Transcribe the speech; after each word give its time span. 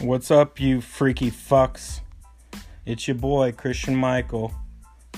What's 0.00 0.30
up, 0.30 0.58
you 0.58 0.80
freaky 0.80 1.30
fucks? 1.30 2.00
It's 2.86 3.06
your 3.06 3.16
boy, 3.16 3.52
Christian 3.52 3.94
Michael. 3.94 4.50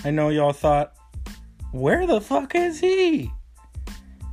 I 0.05 0.11
know 0.11 0.29
y'all 0.31 0.53
thought, 0.53 0.95
where 1.71 2.05
the 2.05 2.21
fuck 2.21 2.57
is 2.57 2.81
he? 2.81 3.31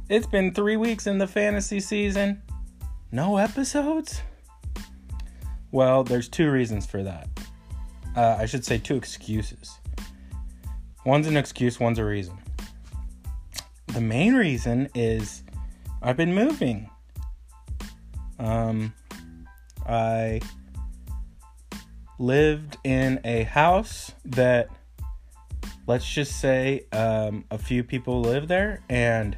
It's 0.10 0.26
been 0.26 0.52
three 0.52 0.76
weeks 0.76 1.06
in 1.06 1.20
the 1.20 1.28
fantasy 1.28 1.80
season. 1.80 2.42
No 3.12 3.38
episodes? 3.38 4.24
Well, 5.70 6.04
there's 6.04 6.28
two 6.28 6.50
reasons 6.50 6.88
for 6.88 7.04
that. 7.04 7.30
Uh, 8.16 8.38
I 8.40 8.48
should 8.48 8.66
say 8.66 8.80
two 8.80 8.96
excuses. 8.96 9.78
One's 11.06 11.28
an 11.28 11.38
excuse, 11.38 11.80
one's 11.80 12.00
a 12.00 12.06
reason. 12.06 12.40
The 13.86 14.02
main 14.02 14.34
reason 14.34 14.90
is 14.96 15.44
I've 16.02 16.18
been 16.18 16.34
moving. 16.34 16.90
Um, 18.40 18.96
I 19.90 20.42
lived 22.20 22.78
in 22.84 23.20
a 23.24 23.44
house 23.44 24.12
that, 24.26 24.70
let's 25.88 26.08
just 26.08 26.40
say, 26.40 26.86
um, 26.92 27.46
a 27.50 27.58
few 27.58 27.84
people 27.84 28.22
live 28.22 28.48
there, 28.48 28.82
and 28.90 29.38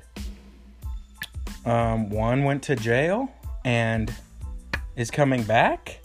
um, 1.66 2.10
one 2.10 2.44
went 2.44 2.64
to 2.64 2.76
jail 2.76 3.32
and 3.64 4.14
is 4.96 5.10
coming 5.10 5.44
back. 5.44 6.02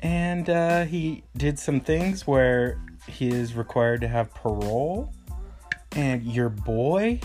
And 0.00 0.50
uh, 0.50 0.84
he 0.84 1.22
did 1.36 1.58
some 1.58 1.80
things 1.80 2.26
where 2.26 2.80
he 3.06 3.28
is 3.28 3.54
required 3.54 4.00
to 4.00 4.08
have 4.08 4.34
parole. 4.34 5.12
And 5.94 6.24
your 6.24 6.48
boy 6.48 7.20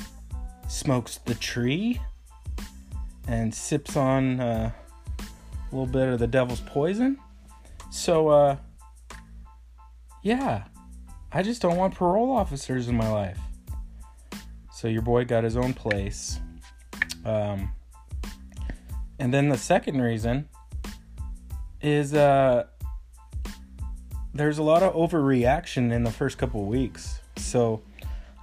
smokes 0.67 1.19
the 1.25 1.33
tree 1.35 1.99
and 3.27 3.55
sips 3.55 3.95
on 3.95 4.39
uh, 4.39 4.71
a 5.71 5.75
little 5.75 5.91
bit 5.91 6.07
of 6.09 6.19
the 6.19 6.27
devil's 6.27 6.61
poison. 6.61 7.17
So, 7.91 8.29
uh, 8.29 8.57
yeah, 10.23 10.65
I 11.31 11.43
just 11.43 11.61
don't 11.61 11.77
want 11.77 11.95
parole 11.95 12.31
officers 12.31 12.87
in 12.87 12.95
my 12.95 13.09
life. 13.09 13.39
So, 14.71 14.87
your 14.87 15.01
boy 15.01 15.25
got 15.25 15.43
his 15.43 15.57
own 15.57 15.73
place. 15.73 16.39
Um, 17.25 17.71
and 19.19 19.33
then 19.33 19.49
the 19.49 19.57
second 19.57 20.01
reason 20.01 20.47
is 21.81 22.13
uh, 22.13 22.65
there's 24.33 24.57
a 24.57 24.63
lot 24.63 24.83
of 24.83 24.93
overreaction 24.93 25.91
in 25.91 26.03
the 26.03 26.11
first 26.11 26.37
couple 26.37 26.65
weeks. 26.65 27.21
So, 27.37 27.81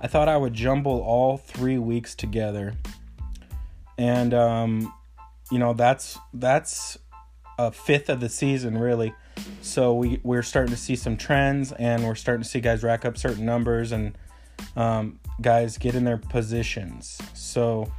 I 0.00 0.06
thought 0.06 0.28
I 0.28 0.36
would 0.36 0.54
jumble 0.54 1.00
all 1.00 1.36
three 1.36 1.78
weeks 1.78 2.14
together 2.14 2.74
and 3.98 4.34
um, 4.34 4.92
you 5.50 5.58
know 5.58 5.72
that's 5.72 6.18
that's 6.32 6.98
a 7.58 7.70
fifth 7.72 8.08
of 8.08 8.20
the 8.20 8.28
season 8.28 8.78
really. 8.78 9.14
So 9.62 9.94
we 9.94 10.20
we're 10.22 10.42
starting 10.42 10.72
to 10.72 10.80
see 10.80 10.96
some 10.96 11.16
trends, 11.16 11.72
and 11.72 12.04
we're 12.04 12.14
starting 12.14 12.42
to 12.42 12.48
see 12.48 12.60
guys 12.60 12.82
rack 12.82 13.04
up 13.04 13.16
certain 13.16 13.44
numbers, 13.44 13.92
and 13.92 14.16
um, 14.76 15.18
guys 15.40 15.78
get 15.78 15.94
in 15.94 16.04
their 16.04 16.18
positions. 16.18 17.18
So 17.34 17.92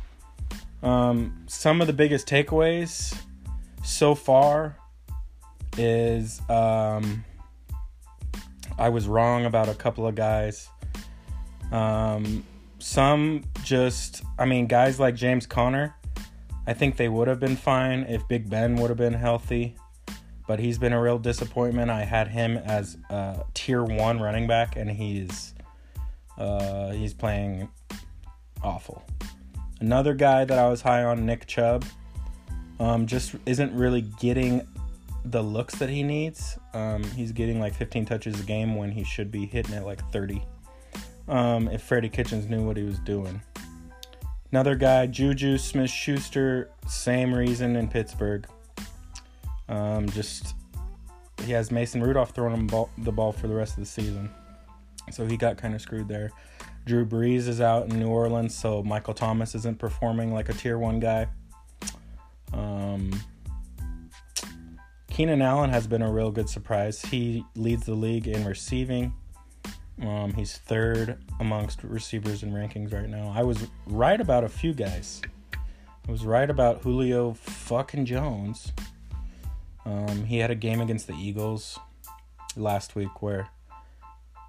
um, 0.81 1.43
some 1.47 1.81
of 1.81 1.87
the 1.87 1.93
biggest 1.93 2.27
takeaways 2.27 3.17
so 3.83 4.15
far 4.15 4.77
is 5.77 6.41
um, 6.49 7.25
I 8.77 8.89
was 8.89 9.07
wrong 9.07 9.45
about 9.45 9.69
a 9.69 9.73
couple 9.73 10.07
of 10.07 10.15
guys. 10.15 10.69
Um, 11.71 12.45
some 12.79 13.43
just, 13.63 14.23
I 14.37 14.45
mean, 14.45 14.67
guys 14.67 14.99
like 14.99 15.15
James 15.15 15.45
Conner, 15.47 15.95
I 16.67 16.73
think 16.73 16.97
they 16.97 17.09
would 17.09 17.27
have 17.27 17.39
been 17.39 17.55
fine 17.55 18.03
if 18.09 18.27
Big 18.27 18.49
Ben 18.49 18.75
would 18.77 18.89
have 18.89 18.97
been 18.97 19.13
healthy, 19.13 19.75
but 20.47 20.59
he's 20.59 20.77
been 20.77 20.93
a 20.93 21.01
real 21.01 21.19
disappointment. 21.19 21.91
I 21.91 22.03
had 22.03 22.27
him 22.27 22.57
as 22.57 22.97
a 23.09 23.43
tier 23.53 23.83
one 23.83 24.19
running 24.19 24.47
back, 24.47 24.75
and 24.75 24.89
he's 24.89 25.53
uh, 26.37 26.91
he's 26.91 27.13
playing 27.13 27.69
awful. 28.63 29.03
Another 29.79 30.13
guy 30.13 30.45
that 30.45 30.57
I 30.57 30.67
was 30.67 30.81
high 30.81 31.03
on, 31.03 31.25
Nick 31.25 31.45
Chubb, 31.47 31.85
um, 32.79 33.05
just 33.05 33.35
isn't 33.45 33.73
really 33.73 34.01
getting 34.01 34.67
the 35.25 35.41
looks 35.41 35.75
that 35.75 35.89
he 35.89 36.03
needs. 36.03 36.57
Um, 36.73 37.03
he's 37.03 37.31
getting 37.31 37.59
like 37.59 37.73
15 37.73 38.05
touches 38.05 38.39
a 38.39 38.43
game 38.43 38.75
when 38.75 38.91
he 38.91 39.03
should 39.03 39.31
be 39.31 39.45
hitting 39.45 39.73
it 39.73 39.83
like 39.83 40.03
30 40.11 40.43
um, 41.27 41.67
if 41.67 41.81
Freddie 41.81 42.09
Kitchens 42.09 42.47
knew 42.47 42.65
what 42.65 42.77
he 42.77 42.83
was 42.83 42.99
doing. 42.99 43.41
Another 44.55 44.75
guy, 44.75 45.05
Juju 45.05 45.57
Smith 45.57 45.89
Schuster, 45.89 46.69
same 46.87 47.35
reason 47.35 47.75
in 47.75 47.89
Pittsburgh. 47.89 48.47
Um, 49.67 50.07
just 50.07 50.55
he 51.43 51.51
has 51.51 51.71
Mason 51.71 52.01
Rudolph 52.01 52.29
throwing 52.29 52.53
him 52.53 52.65
ball, 52.65 52.89
the 52.99 53.11
ball 53.11 53.33
for 53.33 53.49
the 53.49 53.53
rest 53.53 53.73
of 53.73 53.81
the 53.81 53.85
season, 53.85 54.29
so 55.11 55.25
he 55.25 55.35
got 55.35 55.57
kind 55.57 55.75
of 55.75 55.81
screwed 55.81 56.07
there. 56.07 56.31
Drew 56.85 57.05
Brees 57.05 57.49
is 57.49 57.59
out 57.59 57.89
in 57.89 57.99
New 57.99 58.07
Orleans, 58.07 58.55
so 58.55 58.81
Michael 58.81 59.13
Thomas 59.13 59.55
isn't 59.55 59.77
performing 59.77 60.33
like 60.33 60.47
a 60.47 60.53
tier 60.53 60.79
one 60.79 61.01
guy. 61.01 61.27
Um, 62.53 63.11
Keenan 65.09 65.41
Allen 65.41 65.69
has 65.69 65.85
been 65.85 66.01
a 66.01 66.09
real 66.09 66.31
good 66.31 66.47
surprise. 66.47 67.01
He 67.01 67.43
leads 67.57 67.87
the 67.87 67.93
league 67.93 68.29
in 68.29 68.45
receiving. 68.45 69.15
Um, 70.01 70.33
he's 70.33 70.57
third 70.57 71.17
amongst 71.39 71.83
receivers 71.83 72.43
in 72.43 72.51
rankings 72.51 72.93
right 72.93 73.09
now. 73.09 73.33
I 73.35 73.43
was 73.43 73.67
right 73.87 74.19
about 74.19 74.43
a 74.43 74.49
few 74.49 74.73
guys. 74.73 75.21
I 76.07 76.11
was 76.11 76.25
right 76.25 76.49
about 76.49 76.81
Julio 76.81 77.33
fucking 77.33 78.05
Jones. 78.05 78.73
Um, 79.85 80.25
he 80.25 80.39
had 80.39 80.51
a 80.51 80.55
game 80.55 80.81
against 80.81 81.07
the 81.07 81.13
Eagles 81.13 81.79
last 82.55 82.95
week 82.95 83.21
where 83.21 83.49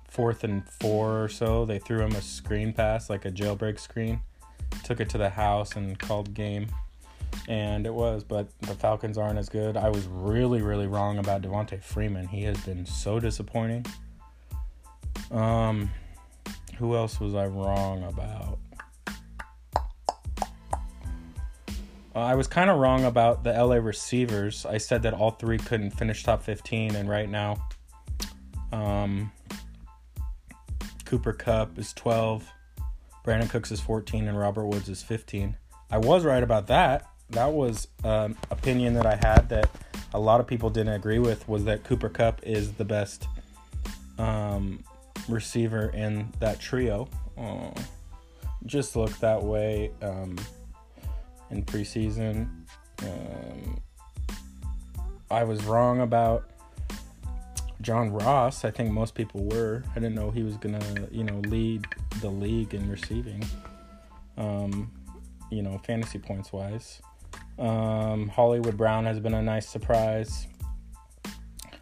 fourth 0.08 0.44
and 0.44 0.68
four 0.68 1.24
or 1.24 1.28
so, 1.28 1.64
they 1.64 1.78
threw 1.78 2.00
him 2.00 2.12
a 2.12 2.22
screen 2.22 2.72
pass, 2.72 3.08
like 3.08 3.24
a 3.24 3.30
jailbreak 3.30 3.78
screen, 3.78 4.20
took 4.82 5.00
it 5.00 5.08
to 5.10 5.18
the 5.18 5.30
house 5.30 5.76
and 5.76 5.98
called 5.98 6.34
game. 6.34 6.66
And 7.48 7.86
it 7.86 7.92
was, 7.92 8.24
but 8.24 8.48
the 8.60 8.74
Falcons 8.74 9.18
aren't 9.18 9.38
as 9.38 9.48
good. 9.48 9.76
I 9.76 9.90
was 9.90 10.06
really, 10.06 10.62
really 10.62 10.86
wrong 10.86 11.18
about 11.18 11.42
Devonta 11.42 11.82
Freeman. 11.82 12.26
He 12.28 12.42
has 12.44 12.58
been 12.64 12.86
so 12.86 13.20
disappointing. 13.20 13.84
Um, 15.30 15.90
who 16.78 16.94
else 16.94 17.20
was 17.20 17.34
I 17.34 17.46
wrong 17.46 18.04
about? 18.04 18.58
Uh, 22.14 22.20
I 22.20 22.34
was 22.34 22.46
kind 22.46 22.70
of 22.70 22.78
wrong 22.78 23.04
about 23.04 23.44
the 23.44 23.52
LA 23.52 23.76
receivers. 23.76 24.64
I 24.64 24.78
said 24.78 25.02
that 25.02 25.12
all 25.12 25.32
three 25.32 25.58
couldn't 25.58 25.90
finish 25.90 26.22
top 26.22 26.42
15, 26.42 26.94
and 26.94 27.08
right 27.08 27.28
now, 27.28 27.56
um, 28.72 29.30
Cooper 31.04 31.32
Kupp 31.32 31.78
is 31.78 31.92
12, 31.92 32.50
Brandin 33.24 33.50
Cooks 33.50 33.70
is 33.70 33.80
14, 33.80 34.28
and 34.28 34.38
Robert 34.38 34.66
Woods 34.66 34.88
is 34.88 35.02
15. 35.02 35.56
I 35.90 35.98
was 35.98 36.24
right 36.24 36.42
about 36.42 36.68
that. 36.68 37.06
That 37.30 37.52
was 37.52 37.88
an 38.02 38.36
opinion 38.50 38.94
that 38.94 39.04
I 39.06 39.16
had 39.16 39.48
that 39.50 39.68
a 40.14 40.20
lot 40.20 40.40
of 40.40 40.46
people 40.46 40.70
didn't 40.70 40.94
agree 40.94 41.18
with 41.18 41.46
was 41.48 41.64
that 41.64 41.84
Cooper 41.84 42.08
Kupp 42.08 42.40
is 42.44 42.72
the 42.72 42.84
best 42.84 43.28
um, 44.18 44.82
receiver 45.28 45.90
in 45.90 46.32
that 46.40 46.60
trio. 46.60 47.08
Uh, 47.36 47.70
just 48.64 48.96
looked 48.96 49.20
that 49.20 49.42
way 49.42 49.90
um, 50.02 50.36
in 51.50 51.64
preseason. 51.64 52.48
Um, 53.02 53.80
I 55.30 55.44
was 55.44 55.64
wrong 55.64 56.00
about 56.00 56.50
John 57.80 58.10
Ross. 58.10 58.64
I 58.64 58.70
think 58.70 58.90
most 58.90 59.14
people 59.14 59.44
were. 59.44 59.82
I 59.90 59.94
didn't 59.94 60.14
know 60.14 60.30
he 60.30 60.42
was 60.42 60.56
gonna, 60.56 61.08
you 61.10 61.24
know, 61.24 61.38
lead 61.48 61.86
the 62.20 62.28
league 62.28 62.74
in 62.74 62.88
receiving. 62.90 63.44
Um, 64.36 64.90
you 65.50 65.62
know, 65.62 65.78
fantasy 65.78 66.18
points 66.18 66.52
wise. 66.52 67.00
Um, 67.58 68.28
Hollywood 68.28 68.76
Brown 68.76 69.04
has 69.04 69.20
been 69.20 69.34
a 69.34 69.42
nice 69.42 69.68
surprise. 69.68 70.46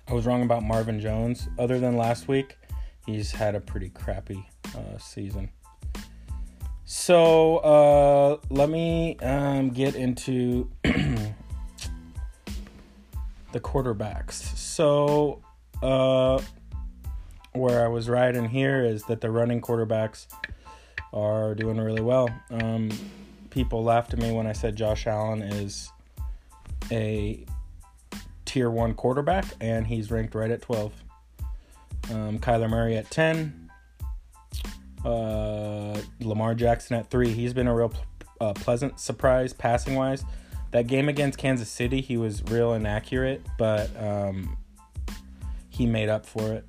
I 0.07 0.13
was 0.13 0.27
wrong 0.27 0.43
about 0.43 0.63
Marvin 0.63 1.01
Jones. 1.01 1.49
Other 1.59 1.79
than 1.79 1.97
last 1.97 2.29
week, 2.29 2.59
he's 3.06 3.33
had 3.33 3.55
a 3.55 3.61
pretty 3.61 3.91
crappy 3.91 4.47
uh, 4.77 4.99
season. 4.99 5.51
So 6.85 7.59
uh, 7.59 8.37
let 8.51 8.69
me 8.69 9.17
um, 9.19 9.71
get 9.71 9.95
into 9.95 10.71
the 10.83 11.35
quarterbacks. 13.55 14.56
So 14.56 15.43
uh, 15.83 16.41
where 17.53 17.85
I 17.85 17.89
was 17.89 18.09
right 18.09 18.35
in 18.35 18.49
here 18.49 18.85
is 18.85 19.05
that 19.05 19.21
the 19.21 19.31
running 19.31 19.61
quarterbacks 19.61 20.27
are 21.12 21.55
doing 21.55 21.79
really 21.79 22.03
well. 22.03 22.29
Um, 22.51 22.91
people 23.51 23.85
laughed 23.85 24.12
at 24.12 24.19
me 24.19 24.33
when 24.33 24.47
I 24.47 24.53
said 24.53 24.77
Josh 24.77 25.06
Allen 25.06 25.43
is 25.43 25.91
a 26.91 27.47
tier 28.45 28.71
one 28.71 28.95
quarterback, 28.95 29.45
and 29.61 29.87
he's 29.87 30.11
ranked 30.11 30.35
right 30.35 30.51
at 30.51 30.62
12. 30.62 31.04
Um, 32.11 32.39
Kyler 32.39 32.69
Murray 32.69 32.97
at 32.97 33.11
10. 33.11 33.71
Uh, 35.05 36.01
Lamar 36.21 36.55
Jackson 36.55 36.97
at 36.97 37.11
3. 37.11 37.33
He's 37.33 37.53
been 37.53 37.67
a 37.67 37.75
real 37.75 37.93
uh, 38.41 38.53
pleasant 38.55 38.99
surprise 38.99 39.53
passing 39.53 39.95
wise. 39.95 40.25
that 40.71 40.87
game 40.87 41.09
against 41.09 41.39
Kansas 41.39 41.69
City, 41.69 42.01
he 42.01 42.17
was 42.17 42.43
real 42.45 42.75
inaccurate, 42.75 43.43
but 43.59 43.91
um, 44.03 44.56
he 45.69 45.87
made 45.87 46.09
up 46.09 46.27
for 46.27 46.53
it 46.53 46.65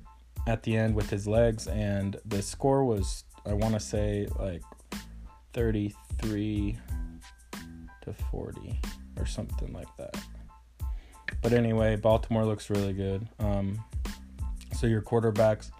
at 0.46 0.62
the 0.62 0.76
end 0.76 0.94
with 0.94 1.10
his 1.10 1.26
legs, 1.26 1.66
and 1.66 2.16
the 2.24 2.40
score 2.40 2.84
was, 2.84 3.24
I 3.44 3.52
want 3.52 3.74
to 3.74 3.80
say, 3.80 4.28
like 4.38 4.62
33 5.54 6.78
to 8.02 8.12
40 8.30 8.80
or 9.18 9.26
something 9.26 9.72
like 9.72 9.88
that. 9.98 10.16
But 11.42 11.52
anyway, 11.52 11.96
Baltimore 11.96 12.44
looks 12.44 12.70
really 12.70 12.92
good. 12.92 13.28
Um, 13.38 13.82
so 14.76 14.86
your 14.86 15.02
quarterbacks, 15.02 15.70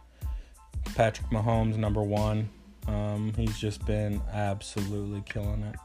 Patrick 0.94 1.28
Mahomes, 1.30 1.76
number 1.76 2.02
one. 2.02 2.48
Um, 2.86 3.32
he's 3.36 3.58
just 3.58 3.84
been 3.84 4.22
absolutely 4.32 5.22
killing 5.26 5.62
it. 5.62 5.76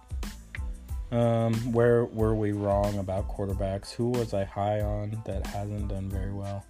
Um, 1.15 1.53
where 1.73 2.05
were 2.05 2.35
we 2.35 2.53
wrong 2.53 2.97
about 2.97 3.27
quarterbacks? 3.27 3.91
Who 3.91 4.09
was 4.09 4.33
I 4.33 4.45
high 4.45 4.79
on 4.79 5.21
that 5.25 5.45
hasn't 5.45 5.89
done 5.89 6.09
very 6.09 6.31
well? 6.31 6.65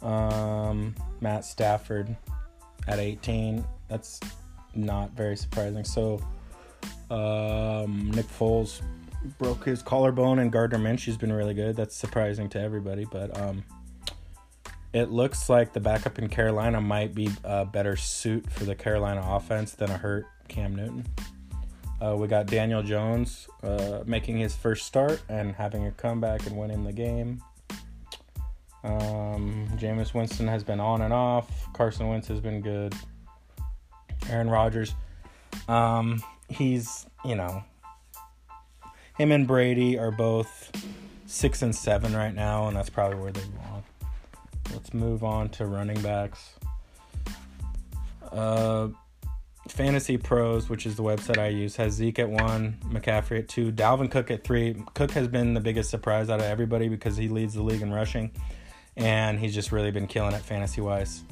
Um, 0.00 0.94
Matt 1.20 1.44
Stafford 1.44 2.16
at 2.88 2.98
18. 2.98 3.62
That's 3.88 4.20
not 4.74 5.10
very 5.10 5.36
surprising. 5.36 5.84
So, 5.84 6.20
um, 7.10 8.10
Nick 8.12 8.26
Foles 8.26 8.80
broke 9.38 9.64
his 9.64 9.82
collarbone, 9.82 10.38
and 10.38 10.50
Gardner 10.50 10.78
Minshew's 10.78 11.16
been 11.16 11.32
really 11.32 11.54
good. 11.54 11.76
That's 11.76 11.94
surprising 11.94 12.48
to 12.50 12.60
everybody, 12.60 13.04
but 13.10 13.38
um, 13.38 13.64
it 14.96 15.10
looks 15.10 15.50
like 15.50 15.74
the 15.74 15.80
backup 15.80 16.18
in 16.18 16.26
Carolina 16.28 16.80
might 16.80 17.14
be 17.14 17.30
a 17.44 17.66
better 17.66 17.96
suit 17.96 18.50
for 18.50 18.64
the 18.64 18.74
Carolina 18.74 19.22
offense 19.22 19.72
than 19.74 19.90
a 19.90 19.96
hurt 19.98 20.24
Cam 20.48 20.74
Newton. 20.74 21.06
Uh, 22.00 22.16
we 22.16 22.26
got 22.26 22.46
Daniel 22.46 22.82
Jones 22.82 23.46
uh, 23.62 24.00
making 24.06 24.38
his 24.38 24.56
first 24.56 24.86
start 24.86 25.22
and 25.28 25.54
having 25.54 25.86
a 25.86 25.90
comeback 25.92 26.46
and 26.46 26.56
winning 26.56 26.84
the 26.84 26.92
game. 26.92 27.42
Um, 28.84 29.68
Jameis 29.76 30.14
Winston 30.14 30.48
has 30.48 30.64
been 30.64 30.80
on 30.80 31.02
and 31.02 31.12
off. 31.12 31.50
Carson 31.74 32.08
Wentz 32.08 32.28
has 32.28 32.40
been 32.40 32.62
good. 32.62 32.94
Aaron 34.30 34.48
Rodgers, 34.48 34.94
um, 35.68 36.22
he's 36.48 37.06
you 37.22 37.34
know, 37.34 37.64
him 39.18 39.30
and 39.30 39.46
Brady 39.46 39.98
are 39.98 40.10
both 40.10 40.70
six 41.26 41.60
and 41.60 41.74
seven 41.74 42.16
right 42.16 42.34
now, 42.34 42.68
and 42.68 42.76
that's 42.76 42.88
probably 42.90 43.18
where 43.18 43.32
they 43.32 43.42
belong. 43.42 43.82
Let's 44.72 44.92
move 44.94 45.24
on 45.24 45.48
to 45.50 45.66
running 45.66 46.00
backs. 46.00 46.54
Uh, 48.32 48.88
Fantasy 49.68 50.16
Pros, 50.16 50.68
which 50.68 50.86
is 50.86 50.96
the 50.96 51.02
website 51.02 51.38
I 51.38 51.48
use, 51.48 51.76
has 51.76 51.94
Zeke 51.94 52.20
at 52.20 52.28
one, 52.28 52.78
McCaffrey 52.84 53.40
at 53.40 53.48
two, 53.48 53.72
Dalvin 53.72 54.10
Cook 54.10 54.30
at 54.30 54.44
three. 54.44 54.76
Cook 54.94 55.10
has 55.12 55.28
been 55.28 55.54
the 55.54 55.60
biggest 55.60 55.90
surprise 55.90 56.30
out 56.30 56.38
of 56.38 56.46
everybody 56.46 56.88
because 56.88 57.16
he 57.16 57.28
leads 57.28 57.54
the 57.54 57.62
league 57.62 57.82
in 57.82 57.92
rushing, 57.92 58.30
and 58.96 59.38
he's 59.38 59.54
just 59.54 59.72
really 59.72 59.90
been 59.90 60.06
killing 60.06 60.34
it 60.34 60.42
fantasy 60.42 60.80
wise. 60.80 61.22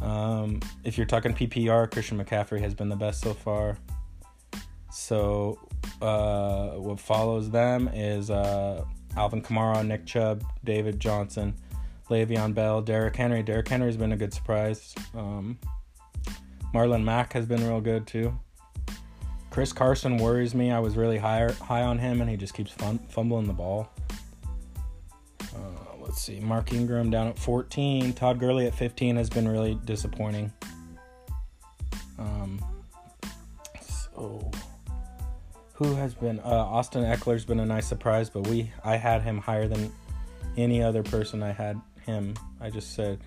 Um, 0.00 0.60
if 0.84 0.96
you're 0.96 1.06
talking 1.06 1.34
PPR, 1.34 1.90
Christian 1.90 2.22
McCaffrey 2.22 2.60
has 2.60 2.74
been 2.74 2.88
the 2.88 2.96
best 2.96 3.20
so 3.20 3.34
far. 3.34 3.76
So 4.90 5.58
uh, 6.00 6.70
what 6.70 7.00
follows 7.00 7.50
them 7.50 7.88
is 7.88 8.30
uh, 8.30 8.84
Alvin 9.16 9.42
Kamara, 9.42 9.86
Nick 9.86 10.06
Chubb, 10.06 10.42
David 10.64 11.00
Johnson, 11.00 11.54
Le'Veon 12.08 12.54
Bell, 12.54 12.82
Derrick 12.82 13.16
Henry. 13.16 13.42
Derrick 13.42 13.68
Henry's 13.68 13.96
been 13.96 14.12
a 14.12 14.16
good 14.16 14.32
surprise. 14.32 14.94
Um, 15.14 15.58
Marlon 16.72 17.04
Mack 17.04 17.32
has 17.32 17.46
been 17.46 17.66
real 17.66 17.80
good 17.80 18.06
too. 18.06 18.38
Chris 19.50 19.72
Carson 19.72 20.18
worries 20.18 20.54
me. 20.54 20.70
I 20.70 20.78
was 20.80 20.96
really 20.96 21.18
high 21.18 21.50
high 21.52 21.82
on 21.82 21.98
him, 21.98 22.20
and 22.20 22.28
he 22.28 22.36
just 22.36 22.54
keeps 22.54 22.70
fun, 22.70 22.98
fumbling 23.08 23.46
the 23.46 23.52
ball. 23.52 23.88
Uh, 25.40 25.96
let's 26.00 26.20
see. 26.20 26.40
Mark 26.40 26.72
Ingram 26.72 27.10
down 27.10 27.28
at 27.28 27.38
14. 27.38 28.12
Todd 28.12 28.38
Gurley 28.38 28.66
at 28.66 28.74
15 28.74 29.16
has 29.16 29.30
been 29.30 29.48
really 29.48 29.78
disappointing. 29.84 30.52
Um, 32.18 32.64
so 33.80 34.50
who 35.72 35.94
has 35.94 36.14
been 36.14 36.40
uh, 36.40 36.42
Austin 36.42 37.04
Ekeler's 37.04 37.44
been 37.44 37.60
a 37.60 37.66
nice 37.66 37.86
surprise, 37.86 38.30
but 38.30 38.46
we 38.46 38.70
I 38.84 38.96
had 38.96 39.22
him 39.22 39.38
higher 39.38 39.68
than 39.68 39.92
any 40.56 40.82
other 40.82 41.02
person. 41.02 41.42
I 41.42 41.52
had 41.52 41.80
him. 42.06 42.34
I 42.60 42.70
just 42.70 42.94
said, 42.94 43.20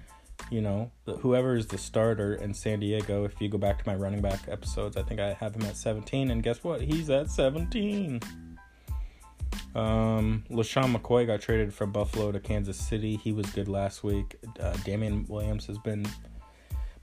you 0.49 0.61
know, 0.61 0.91
whoever 1.19 1.55
is 1.55 1.67
the 1.67 1.77
starter 1.77 2.33
in 2.33 2.53
San 2.53 2.79
Diego. 2.79 3.25
If 3.25 3.39
you 3.39 3.49
go 3.49 3.57
back 3.57 3.83
to 3.83 3.89
my 3.89 3.95
running 3.95 4.21
back 4.21 4.39
episodes, 4.47 4.97
I 4.97 5.03
think 5.03 5.19
I 5.19 5.33
have 5.33 5.55
him 5.55 5.63
at 5.63 5.77
17, 5.77 6.31
and 6.31 6.41
guess 6.41 6.63
what? 6.63 6.81
He's 6.81 7.09
at 7.09 7.29
17. 7.29 8.19
Um, 9.75 10.43
LeSean 10.49 10.95
McCoy 10.95 11.27
got 11.27 11.41
traded 11.41 11.73
from 11.73 11.91
Buffalo 11.91 12.31
to 12.31 12.39
Kansas 12.39 12.77
City. 12.77 13.17
He 13.17 13.31
was 13.31 13.45
good 13.47 13.67
last 13.67 14.03
week. 14.03 14.35
Uh, 14.59 14.75
Damien 14.83 15.25
Williams 15.27 15.67
has 15.67 15.77
been 15.77 16.07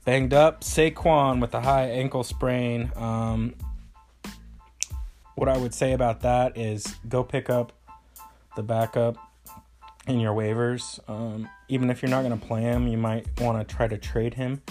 banged 0.03 0.33
up. 0.33 0.61
Saquon 0.61 1.39
with 1.39 1.53
a 1.53 1.61
high 1.61 1.89
ankle 1.89 2.23
sprain. 2.23 2.91
Um, 2.95 3.55
what 5.35 5.47
I 5.47 5.57
would 5.57 5.73
say 5.73 5.93
about 5.93 6.21
that 6.21 6.57
is 6.57 6.95
go 7.07 7.23
pick 7.23 7.49
up 7.49 7.71
the 8.55 8.63
backup 8.63 9.17
in 10.07 10.19
your 10.19 10.33
waivers. 10.33 10.99
Um, 11.09 11.47
even 11.67 11.89
if 11.89 12.01
you're 12.01 12.09
not 12.09 12.23
going 12.23 12.37
to 12.37 12.45
play 12.45 12.61
him, 12.61 12.87
you 12.87 12.97
might 12.97 13.27
want 13.39 13.67
to 13.67 13.75
try 13.75 13.87
to 13.87 13.97
trade 13.97 14.33
him 14.33 14.61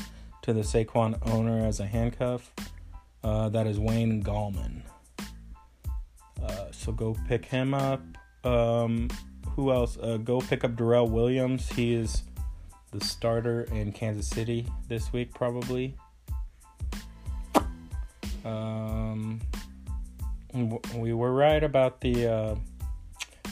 to 0.42 0.52
the 0.52 0.62
Saquon 0.62 1.18
owner 1.30 1.64
as 1.64 1.80
a 1.80 1.86
handcuff. 1.86 2.52
Uh, 3.22 3.48
that 3.50 3.66
is 3.66 3.78
Wayne 3.78 4.22
Gallman. 4.22 4.82
Uh, 6.42 6.70
so 6.70 6.92
go 6.92 7.16
pick 7.28 7.44
him 7.44 7.74
up. 7.74 8.00
Um, 8.44 9.08
who 9.50 9.72
else? 9.72 9.98
Uh, 9.98 10.16
go 10.18 10.40
pick 10.40 10.64
up 10.64 10.76
Darrel 10.76 11.08
Williams. 11.08 11.68
He 11.68 11.94
is 11.94 12.22
the 12.92 13.04
starter 13.04 13.62
in 13.72 13.92
Kansas 13.92 14.28
City 14.28 14.66
this 14.88 15.12
week, 15.12 15.34
probably. 15.34 15.96
Um, 18.44 19.40
we 20.94 21.12
were 21.12 21.32
right 21.32 21.62
about 21.64 22.00
the 22.00 22.32
uh, 22.32 22.54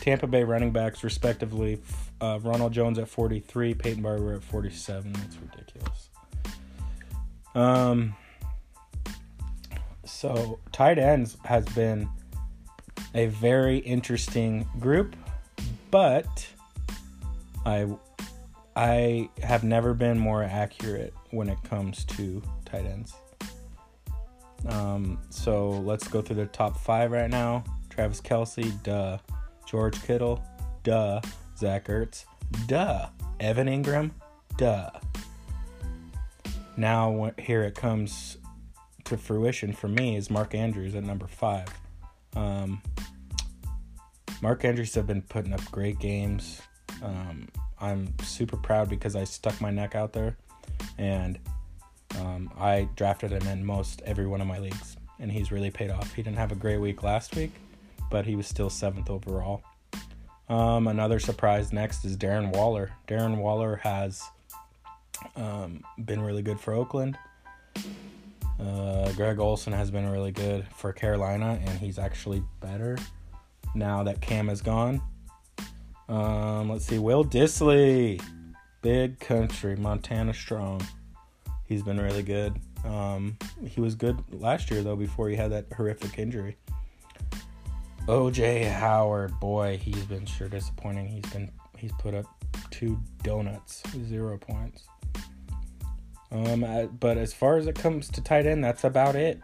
Tampa 0.05 0.27
Bay 0.27 0.45
running 0.45 0.71
backs, 0.71 1.03
respectively. 1.03 1.81
Uh, 2.21 2.39
Ronald 2.43 2.75
Jones 2.75 2.99
at 2.99 3.09
43, 3.09 3.73
Peyton 3.73 4.03
Barber 4.03 4.35
at 4.35 4.45
47. 4.45 5.11
That's 5.15 5.39
ridiculous. 5.39 6.11
Um, 7.55 8.15
so 10.05 10.59
tight 10.73 10.99
ends 10.99 11.39
has 11.47 11.65
been 11.65 12.07
a 13.15 13.29
very 13.29 13.79
interesting 13.79 14.69
group, 14.79 15.17
but 15.91 16.47
I 17.65 17.89
I 18.77 19.31
have 19.43 19.65
never 19.65 19.95
been 19.95 20.19
more 20.19 20.43
accurate 20.43 21.15
when 21.31 21.49
it 21.49 21.63
comes 21.63 22.05
to 22.17 22.43
tight 22.67 22.85
ends. 22.85 23.15
Um, 24.69 25.19
so 25.31 25.71
let's 25.71 26.09
go 26.09 26.21
through 26.21 26.37
the 26.37 26.47
top 26.47 26.79
five 26.79 27.11
right 27.11 27.31
now. 27.31 27.65
Travis 27.89 28.21
Kelce, 28.21 28.83
duh. 28.83 29.17
George 29.67 30.03
Kittle, 30.03 30.43
duh. 30.83 31.21
Zach 31.57 31.87
Ertz, 31.87 32.25
duh. 32.67 33.09
Evan 33.41 33.69
Engram, 33.69 34.11
duh. 34.57 34.91
Now 36.77 37.33
here 37.39 37.63
it 37.63 37.75
comes 37.75 38.39
to 39.05 39.17
fruition 39.17 39.73
for 39.73 39.89
me 39.89 40.17
is 40.17 40.31
Mark 40.31 40.55
Andrews 40.55 40.95
at 40.95 41.05
number 41.05 41.27
five. 41.27 41.69
Um, 42.35 42.83
Mark 44.43 44.65
Andrews 44.65 44.95
have 44.95 45.07
been 45.07 45.23
putting 45.23 45.53
up 45.53 45.65
great 45.71 45.99
games. 46.01 46.61
Um, 47.03 47.49
I'm 47.81 48.13
super 48.23 48.57
proud 48.57 48.89
because 48.89 49.15
I 49.15 49.25
stuck 49.25 49.61
my 49.61 49.71
neck 49.71 49.95
out 49.95 50.13
there 50.13 50.37
and 50.99 51.39
um, 52.21 52.51
I 52.59 52.89
drafted 52.97 53.31
him 53.31 53.47
in 53.47 53.65
most 53.65 54.03
every 54.05 54.27
one 54.27 54.41
of 54.41 54.47
my 54.47 54.59
leagues, 54.59 54.97
and 55.19 55.31
he's 55.31 55.51
really 55.51 55.71
paid 55.71 55.91
off. 55.91 56.13
He 56.15 56.23
didn't 56.23 56.39
have 56.39 56.53
a 56.53 56.57
great 56.57 56.79
week 56.79 57.03
last 57.03 57.35
week, 57.35 57.53
but 58.11 58.27
he 58.27 58.37
was 58.37 58.47
still 58.47 58.71
seventh 58.71 59.11
overall. 59.11 59.63
Um, 60.49 60.89
another 60.89 61.19
surprise 61.19 61.73
next 61.73 62.05
is 62.05 62.17
Darren 62.17 62.55
Waller. 62.55 62.91
Darren 63.09 63.39
Waller 63.39 63.77
has 63.77 64.23
um, 65.37 65.83
been 66.05 66.21
really 66.21 66.43
good 66.43 66.61
for 66.61 66.75
Oakland. 66.75 67.17
Uh, 68.61 69.11
Greg 69.13 69.39
Olsen 69.39 69.73
has 69.73 69.91
been 69.91 70.09
really 70.09 70.33
good 70.33 70.67
for 70.77 70.93
Carolina, 70.93 71.59
and 71.65 71.79
he's 71.79 71.99
actually 71.99 72.43
better 72.61 72.97
now 73.75 74.03
that 74.03 74.21
Cam 74.21 74.49
is 74.49 74.61
gone. 74.61 75.01
Um, 76.09 76.69
let's 76.71 76.85
see, 76.85 76.99
Will 76.99 77.25
Dissly, 77.25 78.23
big 78.83 79.19
country, 79.19 79.77
Montana 79.77 80.35
strong 80.35 80.81
he's 81.65 81.83
been 81.83 82.01
really 82.01 82.23
good. 82.23 82.59
Um, 82.85 83.37
he 83.67 83.81
was 83.81 83.95
good 83.95 84.23
last 84.33 84.71
year 84.71 84.83
though 84.83 84.97
before 84.97 85.29
he 85.29 85.37
had 85.37 85.51
that 85.53 85.67
horrific 85.77 86.19
injury. 86.19 86.57
OJ 88.07 88.71
Howard, 88.71 89.39
boy, 89.41 89.79
he's 89.79 90.05
been 90.05 90.27
sure 90.27 90.49
disappointing. 90.49 91.09
He's 91.09 91.33
been 91.33 91.51
he's 91.79 91.93
put 91.93 92.15
up 92.15 92.27
two 92.71 92.99
donuts, 93.23 93.83
zero 94.07 94.37
points. 94.37 94.85
Um, 96.31 96.91
but 97.01 97.17
as 97.17 97.33
far 97.33 97.57
as 97.57 97.67
it 97.67 97.77
comes 97.77 98.09
to 98.11 98.21
tight 98.21 98.45
end, 98.45 98.63
that's 98.63 98.85
about 98.85 99.17
it. 99.17 99.41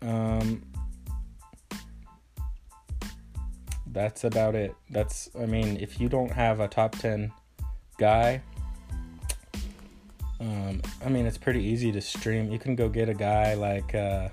Um, 0.00 0.62
that's 3.88 4.24
about 4.24 4.54
it. 4.54 4.74
That's 4.88 5.28
I 5.38 5.44
mean, 5.44 5.76
if 5.78 6.00
you 6.00 6.08
don't 6.08 6.32
have 6.32 6.60
a 6.60 6.68
top 6.68 6.96
ten 6.96 7.30
guy, 7.98 8.40
um, 10.40 10.80
I 11.04 11.10
mean, 11.10 11.26
it's 11.26 11.38
pretty 11.38 11.62
easy 11.62 11.92
to 11.92 12.00
stream. 12.00 12.50
You 12.50 12.58
can 12.58 12.74
go 12.74 12.88
get 12.88 13.10
a 13.10 13.14
guy 13.14 13.52
like 13.52 13.94
uh, 13.94 14.28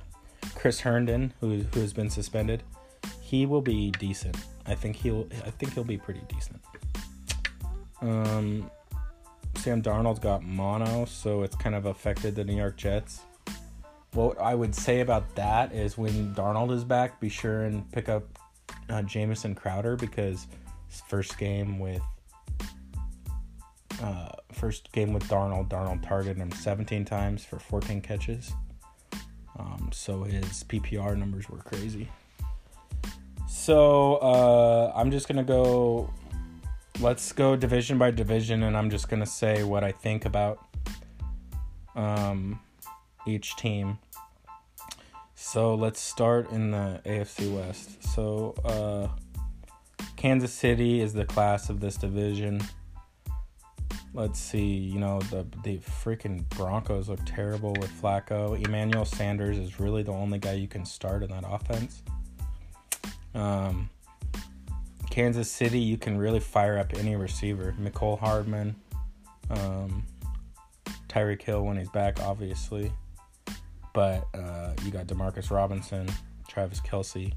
Chris 0.55 0.79
Herndon, 0.79 1.33
who 1.41 1.63
who 1.73 1.81
has 1.81 1.91
been 1.91 2.09
suspended. 2.09 2.63
He 3.35 3.45
will 3.45 3.61
be 3.61 3.91
decent. 3.91 4.37
I 4.65 4.75
think 4.75 4.95
he'll. 4.95 5.27
I 5.45 5.49
think 5.49 5.73
he'll 5.73 5.83
be 5.83 5.97
pretty 5.97 6.21
decent. 6.29 6.61
Um, 7.99 8.71
Sam 9.57 9.81
Darnold's 9.81 10.19
got 10.19 10.41
mono, 10.41 11.03
so 11.03 11.43
it's 11.43 11.57
kind 11.57 11.75
of 11.75 11.85
affected 11.85 12.33
the 12.33 12.45
New 12.45 12.55
York 12.55 12.77
Jets. 12.77 13.23
What 14.13 14.39
I 14.39 14.55
would 14.55 14.73
say 14.73 15.01
about 15.01 15.35
that 15.35 15.73
is 15.73 15.97
when 15.97 16.33
Darnold 16.33 16.71
is 16.71 16.85
back, 16.85 17.19
be 17.19 17.27
sure 17.27 17.65
and 17.65 17.91
pick 17.91 18.07
up 18.07 18.23
uh, 18.87 19.01
Jamison 19.01 19.53
Crowder 19.53 19.97
because 19.97 20.47
first 21.09 21.37
game 21.37 21.77
with 21.77 22.01
uh, 24.01 24.29
first 24.53 24.93
game 24.93 25.11
with 25.11 25.25
Darnold, 25.25 25.67
Darnold 25.67 26.07
targeted 26.07 26.37
him 26.37 26.53
17 26.53 27.03
times 27.03 27.43
for 27.43 27.59
14 27.59 27.99
catches. 27.99 28.53
Um, 29.59 29.89
so 29.91 30.23
his 30.23 30.63
PPR 30.63 31.17
numbers 31.17 31.49
were 31.49 31.57
crazy. 31.57 32.07
So 33.55 34.17
uh, 34.17 34.91
I'm 34.93 35.09
just 35.09 35.27
gonna 35.27 35.43
go. 35.43 36.13
Let's 36.99 37.31
go 37.31 37.55
division 37.55 37.97
by 37.97 38.11
division, 38.11 38.61
and 38.63 38.77
I'm 38.77 38.91
just 38.91 39.09
gonna 39.09 39.25
say 39.25 39.63
what 39.63 39.83
I 39.83 39.91
think 39.91 40.25
about 40.25 40.59
um, 41.95 42.59
each 43.25 43.55
team. 43.55 43.97
So 45.33 45.73
let's 45.73 45.99
start 45.99 46.51
in 46.51 46.71
the 46.71 47.01
AFC 47.05 47.55
West. 47.55 48.03
So 48.03 48.53
uh, 48.65 49.07
Kansas 50.15 50.53
City 50.53 51.01
is 51.01 51.13
the 51.13 51.25
class 51.25 51.69
of 51.69 51.79
this 51.79 51.95
division. 51.95 52.61
Let's 54.13 54.37
see, 54.37 54.75
you 54.75 54.99
know, 54.99 55.21
the 55.21 55.47
the 55.63 55.79
freaking 55.79 56.47
Broncos 56.49 57.09
look 57.09 57.25
terrible 57.25 57.73
with 57.79 57.89
Flacco. 57.99 58.63
Emmanuel 58.63 59.05
Sanders 59.05 59.57
is 59.57 59.79
really 59.79 60.03
the 60.03 60.13
only 60.13 60.39
guy 60.39 60.53
you 60.53 60.67
can 60.67 60.85
start 60.85 61.23
in 61.23 61.31
that 61.31 61.45
offense. 61.47 62.03
Um, 63.35 63.89
Kansas 65.11 65.51
City, 65.51 65.79
you 65.79 65.97
can 65.97 66.17
really 66.17 66.39
fire 66.39 66.77
up 66.77 66.93
any 66.95 67.15
receiver. 67.15 67.75
Mecole 67.79 68.19
Hardman, 68.19 68.75
um, 69.49 70.03
Tyreek 71.07 71.41
Hill 71.41 71.63
when 71.63 71.77
he's 71.77 71.89
back, 71.89 72.19
obviously. 72.21 72.91
But 73.93 74.27
uh, 74.33 74.73
you 74.83 74.91
got 74.91 75.07
Demarcus 75.07 75.51
Robinson, 75.51 76.09
Travis 76.47 76.81
Kelce. 76.81 77.31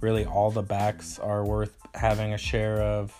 Really, 0.00 0.24
all 0.24 0.50
the 0.50 0.62
backs 0.62 1.18
are 1.18 1.44
worth 1.44 1.76
having 1.94 2.34
a 2.34 2.38
share 2.38 2.82
of. 2.82 3.14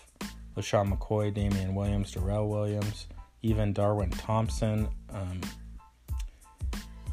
LeSean 0.56 0.96
McCoy, 0.96 1.34
Damien 1.34 1.74
Williams, 1.74 2.12
Darrel 2.12 2.48
Williams, 2.48 3.08
even 3.42 3.72
Darwin 3.72 4.10
Thompson 4.10 4.88
um, 5.10 5.40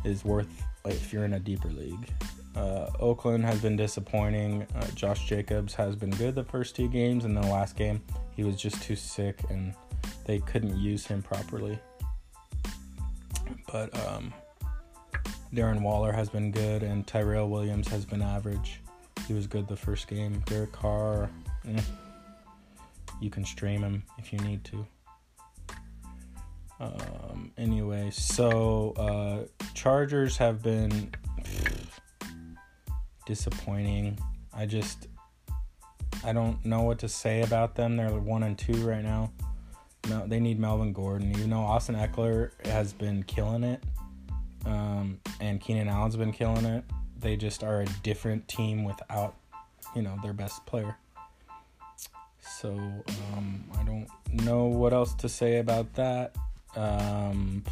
is 0.05 0.23
worth 0.23 0.63
if 0.85 1.11
you're 1.11 1.25
in 1.25 1.33
a 1.33 1.39
deeper 1.39 1.69
league. 1.69 2.09
Uh, 2.55 2.87
Oakland 2.99 3.43
has 3.45 3.61
been 3.61 3.75
disappointing. 3.75 4.67
Uh, 4.75 4.85
Josh 4.95 5.27
Jacobs 5.27 5.73
has 5.75 5.95
been 5.95 6.11
good 6.11 6.35
the 6.35 6.43
first 6.43 6.75
two 6.75 6.87
games, 6.87 7.25
and 7.25 7.35
then 7.35 7.43
the 7.43 7.49
last 7.49 7.75
game 7.75 8.01
he 8.35 8.43
was 8.43 8.55
just 8.55 8.81
too 8.81 8.95
sick, 8.95 9.39
and 9.49 9.73
they 10.25 10.39
couldn't 10.39 10.77
use 10.77 11.05
him 11.05 11.21
properly. 11.21 11.79
But 13.71 13.95
um, 14.07 14.33
Darren 15.53 15.81
Waller 15.81 16.11
has 16.11 16.29
been 16.29 16.51
good, 16.51 16.83
and 16.83 17.05
Tyrell 17.07 17.49
Williams 17.49 17.87
has 17.87 18.05
been 18.05 18.21
average. 18.21 18.79
He 19.27 19.33
was 19.33 19.47
good 19.47 19.67
the 19.67 19.75
first 19.75 20.07
game. 20.07 20.43
Derek 20.45 20.71
Carr. 20.71 21.29
Eh 21.67 21.81
you 23.23 23.29
can 23.29 23.45
stream 23.45 23.81
them 23.81 24.03
if 24.17 24.33
you 24.33 24.39
need 24.39 24.63
to. 24.65 24.85
Um, 26.79 27.51
anyway, 27.57 28.09
so 28.11 28.91
uh, 28.97 29.65
Chargers 29.73 30.35
have 30.37 30.61
been 30.61 31.13
disappointing. 33.25 34.17
I 34.53 34.65
just 34.65 35.07
I 36.23 36.31
don't 36.31 36.63
know 36.63 36.81
what 36.83 36.99
to 36.99 37.09
say 37.09 37.41
about 37.41 37.75
them. 37.75 37.97
They're 37.97 38.09
one 38.11 38.43
and 38.43 38.57
two 38.57 38.87
right 38.87 39.03
now. 39.03 39.31
No, 40.09 40.25
they 40.27 40.39
need 40.39 40.59
Melvin 40.59 40.93
Gordon. 40.93 41.31
Even 41.31 41.49
though 41.49 41.59
Austin 41.59 41.95
Ekeler 41.95 42.51
has 42.67 42.93
been 42.93 43.23
killing 43.23 43.63
it, 43.63 43.83
um, 44.65 45.19
and 45.39 45.59
Keenan 45.59 45.87
Allen's 45.87 46.15
been 46.15 46.31
killing 46.31 46.65
it, 46.65 46.83
they 47.19 47.35
just 47.35 47.63
are 47.63 47.81
a 47.81 47.85
different 48.03 48.47
team 48.47 48.83
without, 48.83 49.35
you 49.95 50.01
know, 50.01 50.17
their 50.21 50.33
best 50.33 50.65
player. 50.65 50.97
So 52.41 52.69
um, 52.69 53.63
I 53.77 53.83
don't 53.83 54.07
know 54.45 54.65
what 54.65 54.93
else 54.93 55.13
to 55.15 55.29
say 55.29 55.59
about 55.59 55.93
that. 55.95 56.35
Um, 56.75 57.63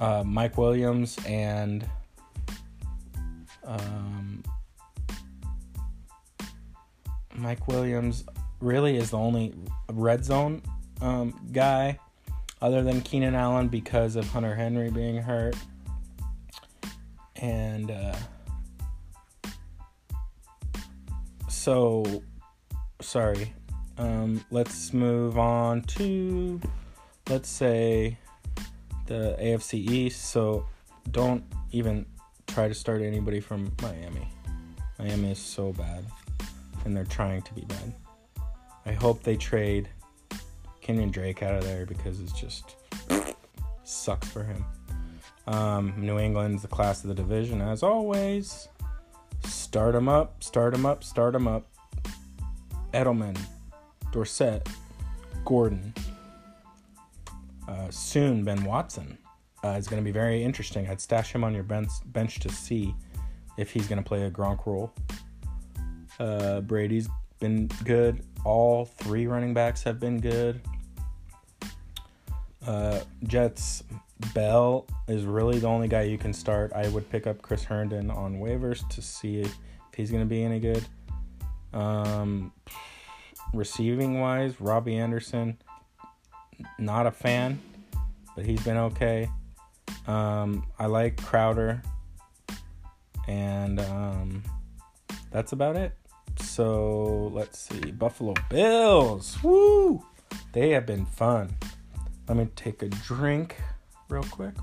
uh, 0.00 0.22
Mike 0.24 0.56
Williams 0.56 1.18
and 1.26 1.88
um, 3.64 4.42
Mike 7.34 7.68
Williams 7.68 8.24
really 8.60 8.96
is 8.96 9.10
the 9.10 9.18
only 9.18 9.54
red 9.90 10.24
zone 10.24 10.62
um, 11.00 11.48
guy 11.52 11.98
other 12.60 12.82
than 12.82 13.00
Keenan 13.00 13.34
Allen 13.34 13.68
because 13.68 14.16
of 14.16 14.28
Hunter 14.28 14.54
Henry 14.54 14.90
being 14.90 15.16
hurt. 15.16 15.56
And 17.36 17.90
uh, 17.90 18.16
so 21.48 22.22
sorry. 23.00 23.54
Um, 23.96 24.44
let's 24.50 24.92
move 24.92 25.38
on 25.38 25.82
to, 25.82 26.60
let's 27.28 27.48
say, 27.48 28.18
the 29.06 29.36
AFC 29.40 29.74
East. 29.74 30.30
So 30.30 30.66
don't 31.10 31.44
even 31.72 32.06
try 32.50 32.66
to 32.66 32.74
start 32.74 33.00
anybody 33.00 33.38
from 33.38 33.72
Miami. 33.80 34.28
Miami 34.98 35.30
is 35.30 35.38
so 35.38 35.72
bad, 35.72 36.04
and 36.84 36.96
they're 36.96 37.04
trying 37.04 37.42
to 37.42 37.54
be 37.54 37.60
bad. 37.62 37.94
I 38.84 38.92
hope 38.92 39.22
they 39.22 39.36
trade 39.36 39.88
Kenyan 40.82 41.12
Drake 41.12 41.44
out 41.44 41.54
of 41.54 41.64
there 41.64 41.86
because 41.86 42.18
it's 42.20 42.32
just 42.32 42.74
sucks 43.84 44.28
for 44.28 44.42
him. 44.42 44.64
Um, 45.46 45.94
New 45.96 46.18
England's 46.18 46.62
the 46.62 46.68
class 46.68 47.04
of 47.04 47.08
the 47.08 47.14
division 47.14 47.60
as 47.60 47.84
always. 47.84 48.68
Start 49.44 49.92
them 49.92 50.08
up, 50.08 50.42
start 50.42 50.72
them 50.72 50.84
up, 50.84 51.04
start 51.04 51.32
them 51.34 51.46
up. 51.46 51.68
Edelman, 52.92 53.38
Dorsett, 54.10 54.68
Gordon. 55.44 55.94
Uh, 57.68 57.88
soon, 57.90 58.42
Ben 58.42 58.64
Watson 58.64 59.18
uh, 59.64 59.68
is 59.70 59.86
going 59.86 60.02
to 60.02 60.04
be 60.04 60.12
very 60.12 60.42
interesting. 60.42 60.88
I'd 60.88 61.00
stash 61.00 61.34
him 61.34 61.44
on 61.44 61.54
your 61.54 61.64
bench, 61.64 61.90
bench 62.06 62.40
to 62.40 62.48
see 62.48 62.94
if 63.56 63.70
he's 63.70 63.86
going 63.86 64.02
to 64.02 64.06
play 64.06 64.24
a 64.24 64.30
Gronk 64.30 64.66
role. 64.66 64.92
Uh, 66.18 66.60
Brady's 66.60 67.08
been 67.38 67.68
good. 67.84 68.22
All 68.44 68.84
three 68.84 69.26
running 69.26 69.54
backs 69.54 69.82
have 69.82 70.00
been 70.00 70.20
good. 70.20 70.60
Uh, 72.66 73.00
Jets, 73.24 73.82
Bell 74.34 74.86
is 75.08 75.24
really 75.24 75.58
the 75.58 75.66
only 75.66 75.88
guy 75.88 76.02
you 76.02 76.18
can 76.18 76.32
start. 76.32 76.72
I 76.74 76.88
would 76.88 77.08
pick 77.10 77.26
up 77.26 77.40
Chris 77.42 77.64
Herndon 77.64 78.10
on 78.10 78.38
waivers 78.38 78.86
to 78.90 79.02
see 79.02 79.40
if 79.40 79.56
he's 79.96 80.10
going 80.10 80.22
to 80.22 80.28
be 80.28 80.44
any 80.44 80.60
good. 80.60 80.84
Um, 81.72 82.52
receiving 83.54 84.20
wise, 84.20 84.60
Robbie 84.60 84.96
Anderson, 84.96 85.58
not 86.78 87.06
a 87.06 87.10
fan, 87.10 87.60
but 88.36 88.44
he's 88.44 88.62
been 88.62 88.76
okay. 88.76 89.28
Um, 90.06 90.66
I 90.78 90.86
like 90.86 91.22
Crowder, 91.22 91.82
and 93.28 93.80
um, 93.80 94.42
that's 95.30 95.52
about 95.52 95.76
it. 95.76 95.92
So 96.40 97.30
let's 97.34 97.58
see, 97.58 97.90
Buffalo 97.92 98.34
Bills. 98.48 99.42
Woo! 99.42 100.04
They 100.52 100.70
have 100.70 100.86
been 100.86 101.06
fun. 101.06 101.54
Let 102.28 102.36
me 102.36 102.48
take 102.56 102.82
a 102.82 102.88
drink 102.88 103.56
real 104.08 104.24
quick. 104.24 104.54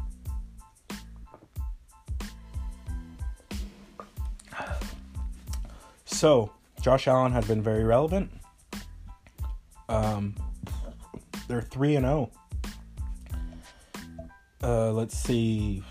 So, 6.06 6.52
Josh 6.82 7.08
Allen 7.08 7.32
has 7.34 7.46
been 7.46 7.62
very 7.62 7.84
relevant. 7.84 8.32
Um, 9.88 10.34
they're 11.48 11.62
3 11.62 11.98
and 11.98 12.06
0 12.06 12.32
uh, 14.62 14.92
let's 14.92 15.18
see. 15.18 15.84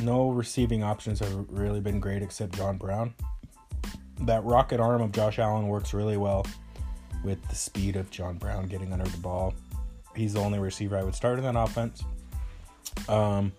No 0.00 0.30
receiving 0.30 0.82
options 0.82 1.20
have 1.20 1.32
really 1.48 1.80
been 1.80 2.00
great 2.00 2.22
except 2.22 2.56
John 2.56 2.76
Brown. 2.76 3.14
That 4.22 4.44
rocket 4.44 4.80
arm 4.80 5.02
of 5.02 5.12
Josh 5.12 5.38
Allen 5.38 5.68
works 5.68 5.94
really 5.94 6.16
well 6.16 6.46
with 7.22 7.42
the 7.48 7.54
speed 7.54 7.96
of 7.96 8.10
John 8.10 8.36
Brown 8.36 8.66
getting 8.66 8.92
under 8.92 9.08
the 9.08 9.18
ball. 9.18 9.54
He's 10.14 10.34
the 10.34 10.40
only 10.40 10.58
receiver 10.58 10.96
I 10.96 11.02
would 11.02 11.14
start 11.14 11.38
in 11.38 11.44
that 11.44 11.56
offense. 11.56 12.02
Um, 13.08 13.52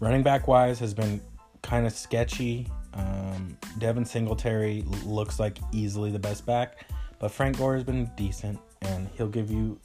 running 0.00 0.22
back 0.22 0.48
wise 0.48 0.78
has 0.78 0.94
been 0.94 1.20
kind 1.62 1.86
of 1.86 1.92
sketchy. 1.92 2.66
Um, 2.94 3.56
Devin 3.78 4.04
Singletary 4.04 4.84
looks 5.04 5.38
like 5.38 5.58
easily 5.72 6.10
the 6.10 6.18
best 6.18 6.46
back, 6.46 6.86
but 7.18 7.30
Frank 7.30 7.58
Gore 7.58 7.74
has 7.74 7.84
been 7.84 8.10
decent, 8.16 8.58
and 8.82 9.08
he'll 9.16 9.28
give 9.28 9.50
you 9.50 9.78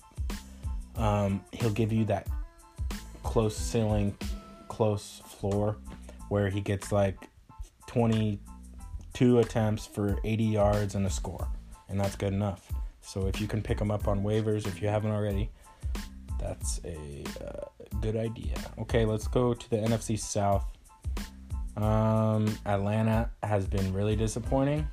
um, 0.95 1.43
he'll 1.51 1.71
give 1.71 1.91
you 1.91 2.05
that 2.05 2.27
close 3.33 3.57
ceiling, 3.57 4.15
close 4.67 5.23
floor, 5.25 5.75
where 6.29 6.49
he 6.49 6.61
gets 6.61 6.91
like 6.91 7.17
22 7.87 9.39
attempts 9.39 9.87
for 9.87 10.19
80 10.23 10.43
yards 10.43 10.93
and 10.93 11.07
a 11.07 11.09
score, 11.09 11.47
and 11.89 11.99
that's 11.99 12.15
good 12.15 12.31
enough. 12.31 12.71
So 13.01 13.25
if 13.25 13.41
you 13.41 13.47
can 13.47 13.63
pick 13.63 13.81
him 13.81 13.89
up 13.89 14.07
on 14.07 14.21
waivers, 14.21 14.67
if 14.67 14.83
you 14.83 14.87
haven't 14.87 15.09
already, 15.09 15.49
that's 16.39 16.79
a 16.85 17.23
uh, 17.43 17.65
good 18.01 18.15
idea. 18.15 18.53
Okay, 18.77 19.03
let's 19.03 19.27
go 19.27 19.55
to 19.55 19.69
the 19.71 19.77
NFC 19.77 20.19
South. 20.19 20.67
Um, 21.75 22.55
Atlanta 22.67 23.31
has 23.41 23.65
been 23.65 23.91
really 23.93 24.15
disappointing. 24.15 24.87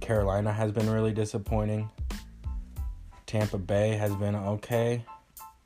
Carolina 0.00 0.52
has 0.52 0.72
been 0.72 0.90
really 0.90 1.12
disappointing. 1.12 1.88
Tampa 3.24 3.56
Bay 3.56 3.92
has 3.96 4.14
been 4.16 4.34
okay, 4.34 5.06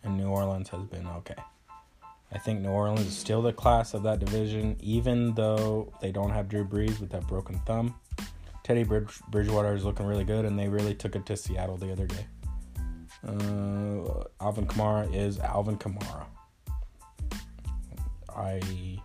and 0.02 0.16
New 0.16 0.28
Orleans 0.28 0.68
has 0.70 0.82
been 0.84 1.06
okay. 1.06 1.34
I 2.30 2.38
think 2.38 2.60
New 2.60 2.70
Orleans 2.70 3.06
is 3.06 3.16
still 3.16 3.40
the 3.40 3.52
class 3.52 3.94
of 3.94 4.02
that 4.02 4.18
division, 4.18 4.76
even 4.80 5.34
though 5.34 5.92
they 6.00 6.12
don't 6.12 6.30
have 6.30 6.48
Drew 6.48 6.64
Brees 6.64 7.00
with 7.00 7.10
that 7.10 7.26
broken 7.26 7.58
thumb. 7.60 7.94
Teddy 8.64 8.84
Bridge- 8.84 9.20
Bridgewater 9.30 9.74
is 9.74 9.84
looking 9.84 10.04
really 10.04 10.24
good, 10.24 10.44
and 10.44 10.58
they 10.58 10.68
really 10.68 10.94
took 10.94 11.16
it 11.16 11.24
to 11.26 11.36
Seattle 11.36 11.78
the 11.78 11.90
other 11.90 12.06
day. 12.06 12.26
Uh, 13.26 14.24
Alvin 14.40 14.66
Kamara 14.66 15.12
is 15.14 15.38
Alvin 15.38 15.78
Kamara. 15.78 16.26
I 18.28 19.00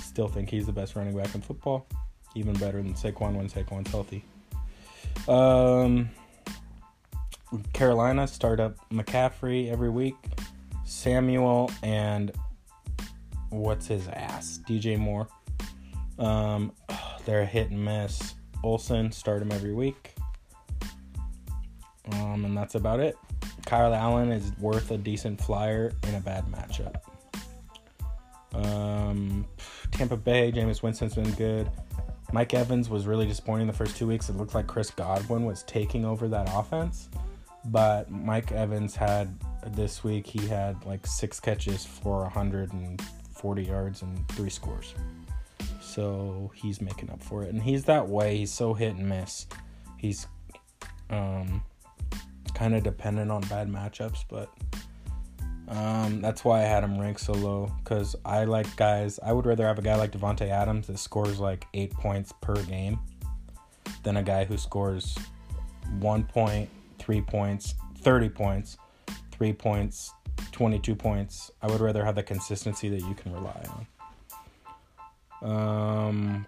still 0.00 0.28
think 0.28 0.48
he's 0.48 0.66
the 0.66 0.72
best 0.72 0.94
running 0.94 1.16
back 1.16 1.34
in 1.34 1.40
football, 1.40 1.86
even 2.34 2.54
better 2.54 2.80
than 2.80 2.94
Saquon 2.94 3.34
when 3.34 3.48
Saquon's 3.48 3.90
healthy. 3.90 4.24
Um, 5.28 6.10
Carolina 7.72 8.26
start 8.26 8.60
up 8.60 8.76
McCaffrey 8.90 9.70
every 9.70 9.90
week, 9.90 10.16
Samuel 10.84 11.70
and 11.82 12.32
what's 13.50 13.86
his 13.86 14.08
ass, 14.08 14.60
DJ 14.68 14.98
Moore. 14.98 15.28
Um, 16.18 16.72
they're 17.24 17.42
a 17.42 17.46
hit 17.46 17.70
and 17.70 17.84
miss. 17.84 18.34
Olsen 18.62 19.10
start 19.10 19.42
him 19.42 19.52
every 19.52 19.72
week. 19.72 20.14
Um, 22.12 22.44
and 22.44 22.56
that's 22.56 22.74
about 22.74 23.00
it. 23.00 23.16
Kyle 23.66 23.94
Allen 23.94 24.32
is 24.32 24.52
worth 24.58 24.90
a 24.90 24.98
decent 24.98 25.40
flyer 25.40 25.92
in 26.08 26.14
a 26.14 26.20
bad 26.20 26.44
matchup. 26.46 26.96
Um, 28.52 29.46
Tampa 29.92 30.16
Bay, 30.16 30.50
Jameis 30.52 30.82
Winston's 30.82 31.14
been 31.14 31.30
good. 31.32 31.70
Mike 32.32 32.54
Evans 32.54 32.88
was 32.88 33.06
really 33.06 33.26
disappointing 33.26 33.66
the 33.66 33.72
first 33.72 33.96
two 33.96 34.06
weeks. 34.06 34.28
It 34.28 34.36
looked 34.36 34.54
like 34.54 34.66
Chris 34.66 34.90
Godwin 34.90 35.44
was 35.44 35.62
taking 35.64 36.04
over 36.04 36.28
that 36.28 36.48
offense. 36.52 37.08
But 37.66 38.10
Mike 38.10 38.52
Evans 38.52 38.96
had 38.96 39.36
this 39.68 40.02
week, 40.02 40.26
he 40.26 40.46
had 40.46 40.84
like 40.86 41.06
six 41.06 41.38
catches 41.40 41.84
for 41.84 42.22
140 42.22 43.62
yards 43.62 44.02
and 44.02 44.26
three 44.30 44.50
scores. 44.50 44.94
So 45.80 46.50
he's 46.54 46.80
making 46.80 47.10
up 47.10 47.22
for 47.22 47.42
it. 47.42 47.50
And 47.50 47.62
he's 47.62 47.84
that 47.84 48.08
way. 48.08 48.38
He's 48.38 48.52
so 48.52 48.72
hit 48.72 48.94
and 48.94 49.08
miss. 49.08 49.46
He's 49.98 50.26
um, 51.10 51.62
kind 52.54 52.74
of 52.74 52.82
dependent 52.82 53.30
on 53.30 53.42
bad 53.42 53.68
matchups, 53.68 54.24
but 54.28 54.50
um, 55.68 56.20
that's 56.20 56.44
why 56.44 56.60
I 56.60 56.64
had 56.64 56.82
him 56.82 56.98
ranked 56.98 57.20
so 57.20 57.32
low. 57.32 57.72
Because 57.82 58.16
I 58.24 58.44
like 58.44 58.74
guys, 58.76 59.18
I 59.22 59.32
would 59.32 59.46
rather 59.46 59.66
have 59.66 59.78
a 59.78 59.82
guy 59.82 59.96
like 59.96 60.12
Davante 60.12 60.48
Adams 60.48 60.86
that 60.86 60.98
scores 60.98 61.38
like 61.38 61.66
eight 61.74 61.92
points 61.92 62.32
per 62.40 62.56
game 62.64 62.98
than 64.02 64.16
a 64.16 64.22
guy 64.22 64.44
who 64.44 64.56
scores 64.56 65.16
one 65.98 66.24
point, 66.24 66.68
three 67.00 67.20
points, 67.20 67.74
30 67.98 68.28
points, 68.28 68.76
three 69.32 69.52
points, 69.52 70.12
22 70.52 70.94
points. 70.94 71.50
I 71.62 71.66
would 71.66 71.80
rather 71.80 72.04
have 72.04 72.14
the 72.14 72.22
consistency 72.22 72.88
that 72.88 73.00
you 73.00 73.14
can 73.14 73.32
rely 73.32 73.64
on. 73.70 73.86
Um, 75.42 76.46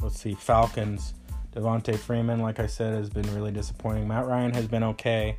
let's 0.00 0.20
see, 0.20 0.34
Falcons. 0.34 1.14
Devonta 1.54 1.98
Freeman, 1.98 2.40
like 2.40 2.60
I 2.60 2.66
said, 2.66 2.94
has 2.94 3.10
been 3.10 3.30
really 3.34 3.52
disappointing. 3.52 4.08
Matt 4.08 4.26
Ryan 4.26 4.54
has 4.54 4.66
been 4.66 4.82
okay. 4.84 5.38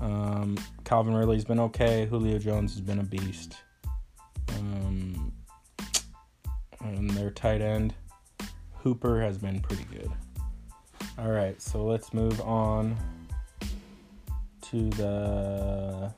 Um, 0.00 0.56
Calvin 0.84 1.14
Ridley's 1.14 1.44
been 1.44 1.58
okay. 1.60 2.06
Julio 2.06 2.38
Jones 2.38 2.72
has 2.72 2.80
been 2.80 3.00
a 3.00 3.04
beast. 3.04 3.56
Um, 4.50 5.32
and 6.80 7.10
their 7.10 7.30
tight 7.30 7.60
end, 7.60 7.94
Hooper, 8.78 9.20
has 9.20 9.38
been 9.38 9.60
pretty 9.60 9.84
good. 9.84 10.10
All 11.16 11.30
right, 11.30 11.60
so 11.62 11.84
let's 11.84 12.12
move 12.12 12.40
on 12.40 12.96
to 14.62 14.90
the. 14.90 16.12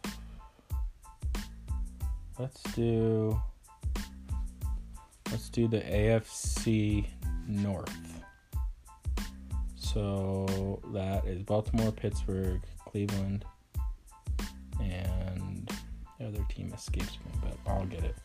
Let's 2.39 2.63
do. 2.75 3.39
Let's 5.31 5.51
do 5.51 5.69
the 5.69 5.81
AFC 5.81 7.07
North. 7.47 7.93
So 9.77 10.81
that 10.95 11.27
is 11.27 11.43
Baltimore, 11.43 11.93
Pittsburgh, 11.93 12.63
Cleveland, 12.87 13.45
and 14.81 15.71
the 16.19 16.27
other 16.27 16.45
team 16.49 16.73
escapes 16.75 17.19
me, 17.25 17.41
but 17.43 17.57
I'll 17.71 17.85
get 17.85 18.03
it. 18.03 18.17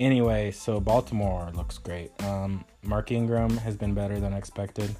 Anyway, 0.00 0.50
so 0.52 0.80
Baltimore 0.80 1.50
looks 1.54 1.76
great. 1.76 2.10
Um, 2.22 2.64
Mark 2.82 3.12
Ingram 3.12 3.58
has 3.58 3.76
been 3.76 3.94
better 3.94 4.18
than 4.18 4.32
expected. 4.32 4.94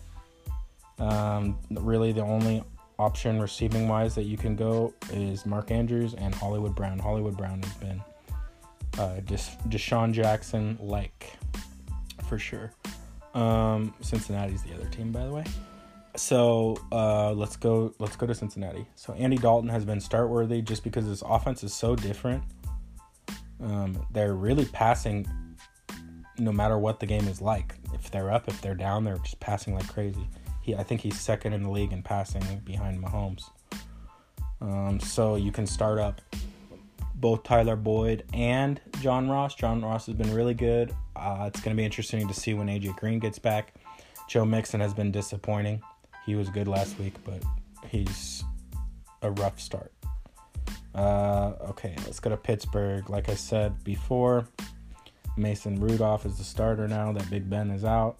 Um, 0.98 1.58
really, 1.70 2.12
the 2.12 2.22
only 2.22 2.62
option 2.98 3.40
receiving 3.40 3.88
wise 3.88 4.14
that 4.14 4.22
you 4.22 4.36
can 4.36 4.54
go 4.54 4.94
is 5.12 5.44
Mark 5.46 5.70
Andrews 5.70 6.14
and 6.14 6.34
Hollywood 6.34 6.74
Brown. 6.74 6.98
Hollywood 6.98 7.36
Brown 7.36 7.62
has 7.62 7.74
been 7.74 8.02
uh, 8.98 9.20
just 9.20 9.58
DeSean 9.68 10.12
Jackson 10.12 10.78
like 10.80 11.36
for 12.28 12.38
sure. 12.38 12.72
Um, 13.34 13.92
Cincinnati's 14.00 14.62
the 14.62 14.74
other 14.74 14.88
team, 14.88 15.10
by 15.10 15.24
the 15.24 15.32
way. 15.32 15.44
So 16.16 16.76
uh, 16.92 17.32
let's 17.32 17.56
go. 17.56 17.92
Let's 17.98 18.16
go 18.16 18.26
to 18.26 18.34
Cincinnati. 18.34 18.86
So 18.94 19.12
Andy 19.14 19.36
Dalton 19.36 19.68
has 19.68 19.84
been 19.84 20.00
start 20.00 20.28
worthy 20.30 20.62
just 20.62 20.84
because 20.84 21.06
his 21.06 21.22
offense 21.22 21.64
is 21.64 21.74
so 21.74 21.96
different. 21.96 22.44
Um, 23.60 24.06
they're 24.12 24.34
really 24.34 24.66
passing, 24.66 25.26
no 26.38 26.52
matter 26.52 26.78
what 26.78 27.00
the 27.00 27.06
game 27.06 27.26
is 27.26 27.40
like. 27.40 27.74
If 27.92 28.10
they're 28.10 28.30
up, 28.30 28.46
if 28.46 28.60
they're 28.60 28.74
down, 28.74 29.02
they're 29.02 29.18
just 29.18 29.40
passing 29.40 29.74
like 29.74 29.88
crazy. 29.88 30.28
He, 30.64 30.74
I 30.74 30.82
think 30.82 31.02
he's 31.02 31.20
second 31.20 31.52
in 31.52 31.62
the 31.62 31.70
league 31.70 31.92
in 31.92 32.02
passing 32.02 32.42
behind 32.64 32.98
Mahomes. 32.98 33.50
Um, 34.62 34.98
so 34.98 35.36
you 35.36 35.52
can 35.52 35.66
start 35.66 35.98
up 35.98 36.22
both 37.16 37.42
Tyler 37.42 37.76
Boyd 37.76 38.24
and 38.32 38.80
John 39.02 39.28
Ross. 39.28 39.54
John 39.54 39.82
Ross 39.82 40.06
has 40.06 40.14
been 40.14 40.32
really 40.32 40.54
good. 40.54 40.94
Uh, 41.14 41.50
it's 41.52 41.60
going 41.60 41.76
to 41.76 41.78
be 41.78 41.84
interesting 41.84 42.26
to 42.26 42.32
see 42.32 42.54
when 42.54 42.68
AJ 42.68 42.96
Green 42.96 43.18
gets 43.18 43.38
back. 43.38 43.74
Joe 44.26 44.46
Mixon 44.46 44.80
has 44.80 44.94
been 44.94 45.12
disappointing. 45.12 45.82
He 46.24 46.34
was 46.34 46.48
good 46.48 46.66
last 46.66 46.98
week, 46.98 47.12
but 47.26 47.42
he's 47.86 48.42
a 49.20 49.32
rough 49.32 49.60
start. 49.60 49.92
Uh, 50.94 51.52
okay, 51.68 51.94
let's 52.06 52.20
go 52.20 52.30
to 52.30 52.38
Pittsburgh. 52.38 53.10
Like 53.10 53.28
I 53.28 53.34
said 53.34 53.84
before, 53.84 54.48
Mason 55.36 55.78
Rudolph 55.78 56.24
is 56.24 56.38
the 56.38 56.44
starter 56.44 56.88
now 56.88 57.12
that 57.12 57.28
Big 57.28 57.50
Ben 57.50 57.70
is 57.70 57.84
out. 57.84 58.16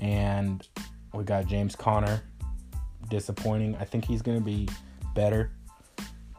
And 0.00 0.66
we 1.12 1.24
got 1.24 1.46
James 1.46 1.76
Conner. 1.76 2.22
Disappointing. 3.08 3.76
I 3.80 3.84
think 3.84 4.04
he's 4.04 4.22
going 4.22 4.38
to 4.38 4.44
be 4.44 4.68
better 5.14 5.50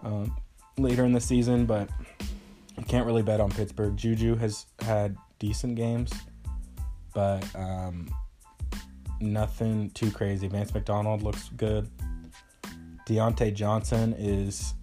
um, 0.03 0.35
later 0.77 1.03
in 1.05 1.11
the 1.11 1.19
season, 1.19 1.65
but 1.65 1.89
you 2.77 2.83
can't 2.85 3.05
really 3.05 3.23
bet 3.23 3.39
on 3.39 3.51
Pittsburgh. 3.51 3.97
Juju 3.97 4.35
has 4.35 4.65
had 4.79 5.17
decent 5.39 5.75
games, 5.75 6.11
but 7.13 7.43
um, 7.55 8.07
nothing 9.19 9.89
too 9.91 10.11
crazy. 10.11 10.47
Vance 10.47 10.73
McDonald 10.73 11.23
looks 11.23 11.49
good. 11.49 11.89
Diontae 13.07 13.53
Johnson 13.53 14.15
is 14.17 14.73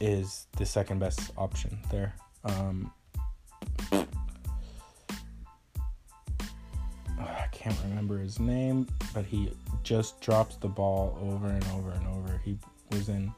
is 0.00 0.46
the 0.56 0.66
second 0.66 0.98
best 0.98 1.32
option 1.36 1.78
there. 1.90 2.14
Um, 2.44 2.92
can't 7.64 7.80
remember 7.88 8.18
his 8.18 8.38
name, 8.38 8.86
but 9.14 9.24
he 9.24 9.50
just 9.82 10.20
drops 10.20 10.56
the 10.56 10.68
ball 10.68 11.16
over 11.22 11.46
and 11.46 11.64
over 11.68 11.92
and 11.92 12.06
over. 12.08 12.38
He 12.44 12.58
was 12.90 13.08
in 13.08 13.32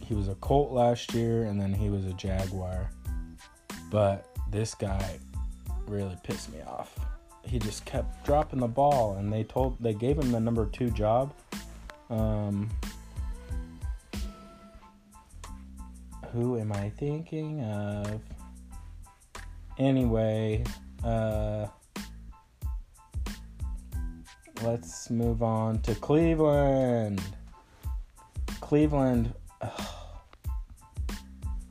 he 0.00 0.14
was 0.14 0.28
a 0.28 0.34
Colt 0.36 0.72
last 0.72 1.12
year 1.12 1.44
and 1.44 1.60
then 1.60 1.74
he 1.74 1.90
was 1.90 2.06
a 2.06 2.14
Jaguar. 2.14 2.90
But 3.90 4.26
this 4.50 4.74
guy 4.74 5.18
really 5.86 6.16
pissed 6.24 6.50
me 6.50 6.62
off. 6.62 6.98
He 7.44 7.58
just 7.58 7.84
kept 7.84 8.24
dropping 8.24 8.60
the 8.60 8.68
ball 8.68 9.16
and 9.16 9.30
they 9.30 9.44
told 9.44 9.76
they 9.80 9.92
gave 9.92 10.18
him 10.18 10.32
the 10.32 10.40
number 10.40 10.64
2 10.64 10.90
job. 10.90 11.34
Um 12.08 12.70
who 16.32 16.58
am 16.58 16.72
I 16.72 16.88
thinking 16.88 17.62
of? 17.64 18.22
Anyway, 19.78 20.64
Uh, 21.04 21.66
let's 24.62 25.10
move 25.10 25.42
on 25.42 25.80
to 25.82 25.94
Cleveland. 25.94 27.22
Cleveland. 28.60 29.32
ugh. 29.60 29.86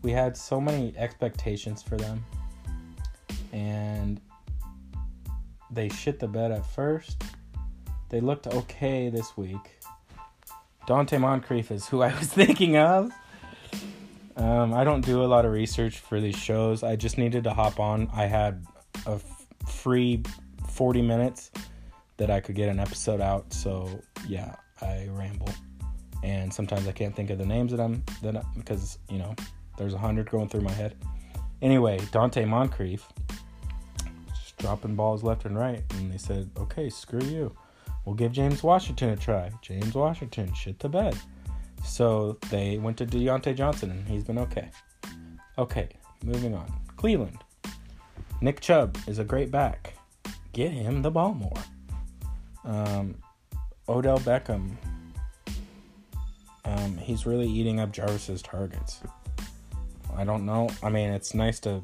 we 0.01 0.11
had 0.11 0.35
so 0.35 0.59
many 0.59 0.93
expectations 0.97 1.83
for 1.83 1.97
them, 1.97 2.23
and 3.51 4.19
they 5.71 5.89
shit 5.89 6.19
the 6.19 6.27
bed 6.27 6.51
at 6.51 6.65
first. 6.65 7.23
They 8.09 8.21
looked 8.21 8.47
okay 8.47 9.09
this 9.09 9.37
week. 9.37 9.79
Donte 10.87 11.19
Moncrief 11.19 11.69
is 11.69 11.87
who 11.87 12.01
I 12.01 12.17
was 12.17 12.27
thinking 12.33 12.77
of. 12.77 13.11
Um, 14.35 14.73
I 14.73 14.83
don't 14.83 15.01
do 15.01 15.21
a 15.21 15.27
lot 15.27 15.45
of 15.45 15.51
research 15.51 15.99
for 15.99 16.19
these 16.19 16.37
shows. 16.37 16.81
I 16.81 16.95
just 16.95 17.17
needed 17.17 17.43
to 17.43 17.53
hop 17.53 17.79
on. 17.79 18.09
I 18.13 18.25
had 18.25 18.65
a 19.05 19.11
f- 19.11 19.45
free 19.67 20.23
40 20.69 21.01
minutes 21.01 21.51
that 22.19 22.29
I 22.29 22.41
could 22.41 22.55
get 22.55 22.69
an 22.69 22.79
episode 22.79 23.21
out. 23.21 23.51
So 23.51 23.89
yeah, 24.27 24.55
I 24.81 25.07
ramble, 25.09 25.49
and 26.21 26.53
sometimes 26.53 26.87
I 26.87 26.91
can't 26.91 27.15
think 27.15 27.31
of 27.31 27.39
the 27.39 27.45
names 27.45 27.71
that 27.71 27.79
I'm 27.79 28.03
that 28.21 28.35
I, 28.35 28.43
because 28.55 28.99
you 29.09 29.17
know 29.17 29.33
there's 29.77 29.95
a 29.95 29.97
hundred 29.97 30.29
going 30.29 30.49
through 30.49 30.61
my 30.61 30.71
head. 30.71 30.95
Anyway, 31.61 31.97
Donte 32.11 32.47
Moncrief 32.47 33.07
just 34.27 34.57
dropping 34.57 34.95
balls 34.95 35.23
left 35.23 35.45
and 35.45 35.57
right, 35.57 35.81
and 35.95 36.11
they 36.13 36.17
said, 36.17 36.51
"Okay, 36.57 36.89
screw 36.89 37.25
you. 37.25 37.55
We'll 38.05 38.15
give 38.15 38.33
James 38.33 38.61
Washington 38.61 39.09
a 39.09 39.17
try." 39.17 39.51
James 39.61 39.95
Washington 39.95 40.53
shit 40.53 40.77
the 40.79 40.89
bed. 40.89 41.17
So 41.83 42.37
they 42.49 42.77
went 42.77 42.97
to 42.97 43.05
Diontae 43.05 43.55
Johnson, 43.55 43.91
and 43.91 44.07
he's 44.07 44.25
been 44.25 44.37
okay. 44.37 44.69
Okay, 45.57 45.89
moving 46.23 46.53
on. 46.53 46.71
Cleveland. 46.97 47.37
Nick 48.41 48.59
Chubb 48.59 48.97
is 49.07 49.19
a 49.19 49.23
great 49.23 49.51
back. 49.51 49.93
Get 50.51 50.71
him 50.71 51.01
the 51.01 51.11
ball 51.11 51.33
more. 51.33 51.63
Um, 52.69 53.15
Odell 53.87 54.19
Beckham. 54.19 54.75
Um, 56.65 56.97
he's 56.97 57.25
really 57.25 57.47
eating 57.49 57.79
up 57.79 57.91
Jarvis's 57.91 58.43
targets. 58.43 59.01
I 60.15 60.23
don't 60.23 60.45
know. 60.45 60.69
I 60.83 60.89
mean, 60.89 61.09
it's 61.09 61.33
nice 61.33 61.59
to 61.61 61.81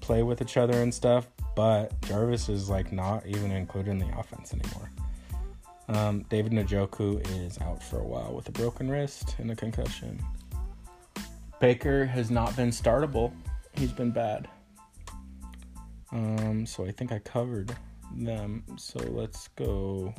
play 0.00 0.22
with 0.22 0.42
each 0.42 0.58
other 0.58 0.82
and 0.82 0.92
stuff, 0.92 1.28
but 1.56 1.98
Jarvis 2.02 2.50
is 2.50 2.68
like 2.68 2.92
not 2.92 3.24
even 3.26 3.50
included 3.50 3.92
in 3.92 3.98
the 3.98 4.18
offense 4.18 4.52
anymore. 4.52 4.90
Um, 5.88 6.24
David 6.28 6.52
Njoku 6.52 7.26
is 7.44 7.58
out 7.60 7.82
for 7.82 7.98
a 7.98 8.06
while 8.06 8.34
with 8.34 8.48
a 8.48 8.52
broken 8.52 8.90
wrist 8.90 9.36
and 9.38 9.50
a 9.50 9.56
concussion. 9.56 10.22
Baker 11.58 12.04
has 12.04 12.30
not 12.30 12.54
been 12.54 12.70
startable. 12.70 13.32
He's 13.72 13.92
been 13.92 14.10
bad. 14.10 14.48
Um, 16.10 16.66
so 16.66 16.84
I 16.84 16.90
think 16.90 17.12
I 17.12 17.18
covered 17.18 17.74
them. 18.16 18.64
So 18.76 18.98
let's 18.98 19.48
go. 19.48 20.14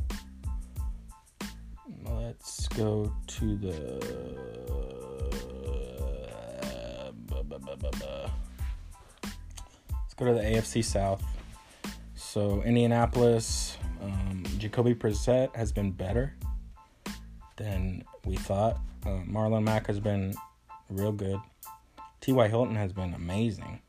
Let's 2.05 2.67
go 2.69 3.13
to 3.27 3.55
the. 3.57 3.73
Let's 9.91 10.13
go 10.15 10.25
to 10.25 10.33
the 10.33 10.41
AFC 10.41 10.83
South. 10.83 11.23
So 12.13 12.61
Indianapolis, 12.63 13.77
um, 14.01 14.43
Jacoby 14.57 14.95
Brissett 14.95 15.55
has 15.55 15.71
been 15.71 15.91
better 15.91 16.33
than 17.57 18.03
we 18.25 18.35
thought. 18.35 18.79
Uh, 19.05 19.21
Marlon 19.27 19.63
Mack 19.63 19.87
has 19.87 19.99
been 19.99 20.33
real 20.89 21.11
good. 21.11 21.39
T.Y. 22.21 22.47
Hilton 22.47 22.75
has 22.75 22.93
been 22.93 23.13
amazing. 23.13 23.81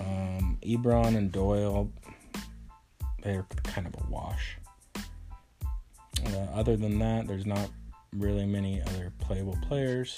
Um, 0.00 0.58
Ebron 0.62 1.16
and 1.16 1.32
Doyle, 1.32 1.90
they're 3.22 3.46
kind 3.64 3.86
of 3.86 3.94
a 3.94 4.10
wash. 4.10 4.58
Uh, 6.26 6.46
other 6.54 6.76
than 6.76 6.98
that, 6.98 7.26
there's 7.26 7.46
not 7.46 7.70
really 8.12 8.46
many 8.46 8.82
other 8.82 9.12
playable 9.18 9.56
players. 9.62 10.16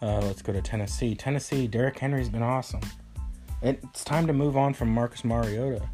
Uh, 0.00 0.20
let's 0.20 0.42
go 0.42 0.52
to 0.52 0.60
Tennessee. 0.60 1.14
Tennessee, 1.14 1.66
Derrick 1.66 1.98
Henry's 1.98 2.28
been 2.28 2.42
awesome. 2.42 2.80
It's 3.62 4.02
time 4.02 4.26
to 4.26 4.32
move 4.32 4.56
on 4.56 4.74
from 4.74 4.88
Marcus 4.88 5.24
Mariota. 5.24 5.88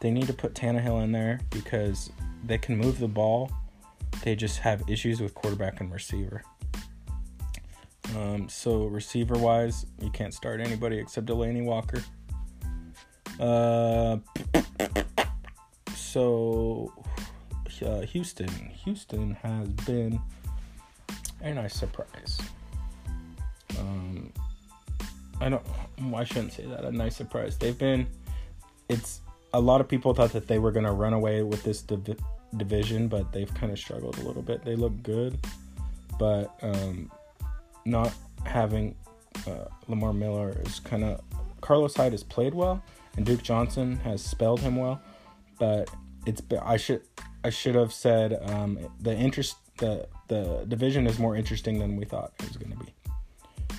They 0.00 0.10
need 0.10 0.28
to 0.28 0.32
put 0.32 0.54
Tannehill 0.54 1.02
in 1.02 1.12
there 1.12 1.40
because 1.50 2.10
they 2.44 2.58
can 2.58 2.76
move 2.76 3.00
the 3.00 3.08
ball. 3.08 3.50
They 4.22 4.36
just 4.36 4.58
have 4.60 4.82
issues 4.88 5.20
with 5.20 5.34
quarterback 5.34 5.80
and 5.80 5.92
receiver. 5.92 6.42
Um, 8.16 8.48
so 8.48 8.84
receiver 8.86 9.36
wise, 9.36 9.86
you 10.00 10.10
can't 10.10 10.32
start 10.32 10.60
anybody 10.60 10.98
except 10.98 11.26
Delanie 11.26 11.64
Walker. 11.64 12.02
Uh, 13.38 14.18
so 16.12 16.92
uh, 17.84 18.00
Houston, 18.00 18.48
Houston 18.84 19.32
has 19.42 19.68
been 19.68 20.20
a 21.40 21.54
nice 21.54 21.74
surprise. 21.74 22.38
Um, 23.78 24.32
I 25.40 25.48
don't. 25.48 25.62
I 26.14 26.24
shouldn't 26.24 26.52
say 26.52 26.66
that. 26.66 26.84
A 26.84 26.92
nice 26.92 27.16
surprise. 27.16 27.56
They've 27.56 27.78
been. 27.78 28.06
It's 28.88 29.20
a 29.54 29.60
lot 29.60 29.80
of 29.80 29.88
people 29.88 30.12
thought 30.12 30.32
that 30.32 30.48
they 30.48 30.58
were 30.58 30.72
to 30.72 30.92
run 30.92 31.12
away 31.12 31.42
with 31.42 31.62
this 31.62 31.82
div- 31.82 32.18
division, 32.56 33.08
but 33.08 33.32
they've 33.32 33.52
kind 33.54 33.72
of 33.72 33.78
struggled 33.78 34.18
a 34.18 34.22
little 34.22 34.42
bit. 34.42 34.64
They 34.64 34.76
look 34.76 35.02
good, 35.02 35.38
but 36.18 36.52
um, 36.62 37.10
not 37.84 38.12
having 38.44 38.94
uh, 39.46 39.66
Lamar 39.88 40.12
Miller 40.12 40.56
is 40.64 40.80
kind 40.80 41.04
of. 41.04 41.20
Carlos 41.60 41.94
Hyde 41.94 42.12
has 42.12 42.22
played 42.22 42.54
well, 42.54 42.82
and 43.16 43.24
Duke 43.24 43.42
Johnson 43.42 43.96
has 43.98 44.22
spelled 44.22 44.60
him 44.60 44.76
well, 44.76 45.00
but 45.58 45.90
it's. 46.26 46.42
I 46.62 46.76
should. 46.76 47.02
I 47.42 47.50
should 47.50 47.74
have 47.74 47.92
said 47.92 48.38
um, 48.50 48.78
the 49.00 49.14
interest. 49.14 49.56
The 49.78 50.08
the 50.28 50.64
division 50.68 51.06
is 51.06 51.18
more 51.18 51.36
interesting 51.36 51.78
than 51.78 51.96
we 51.96 52.04
thought 52.04 52.32
it 52.38 52.48
was 52.48 52.56
going 52.56 52.72
to 52.72 52.78
be. 52.78 52.94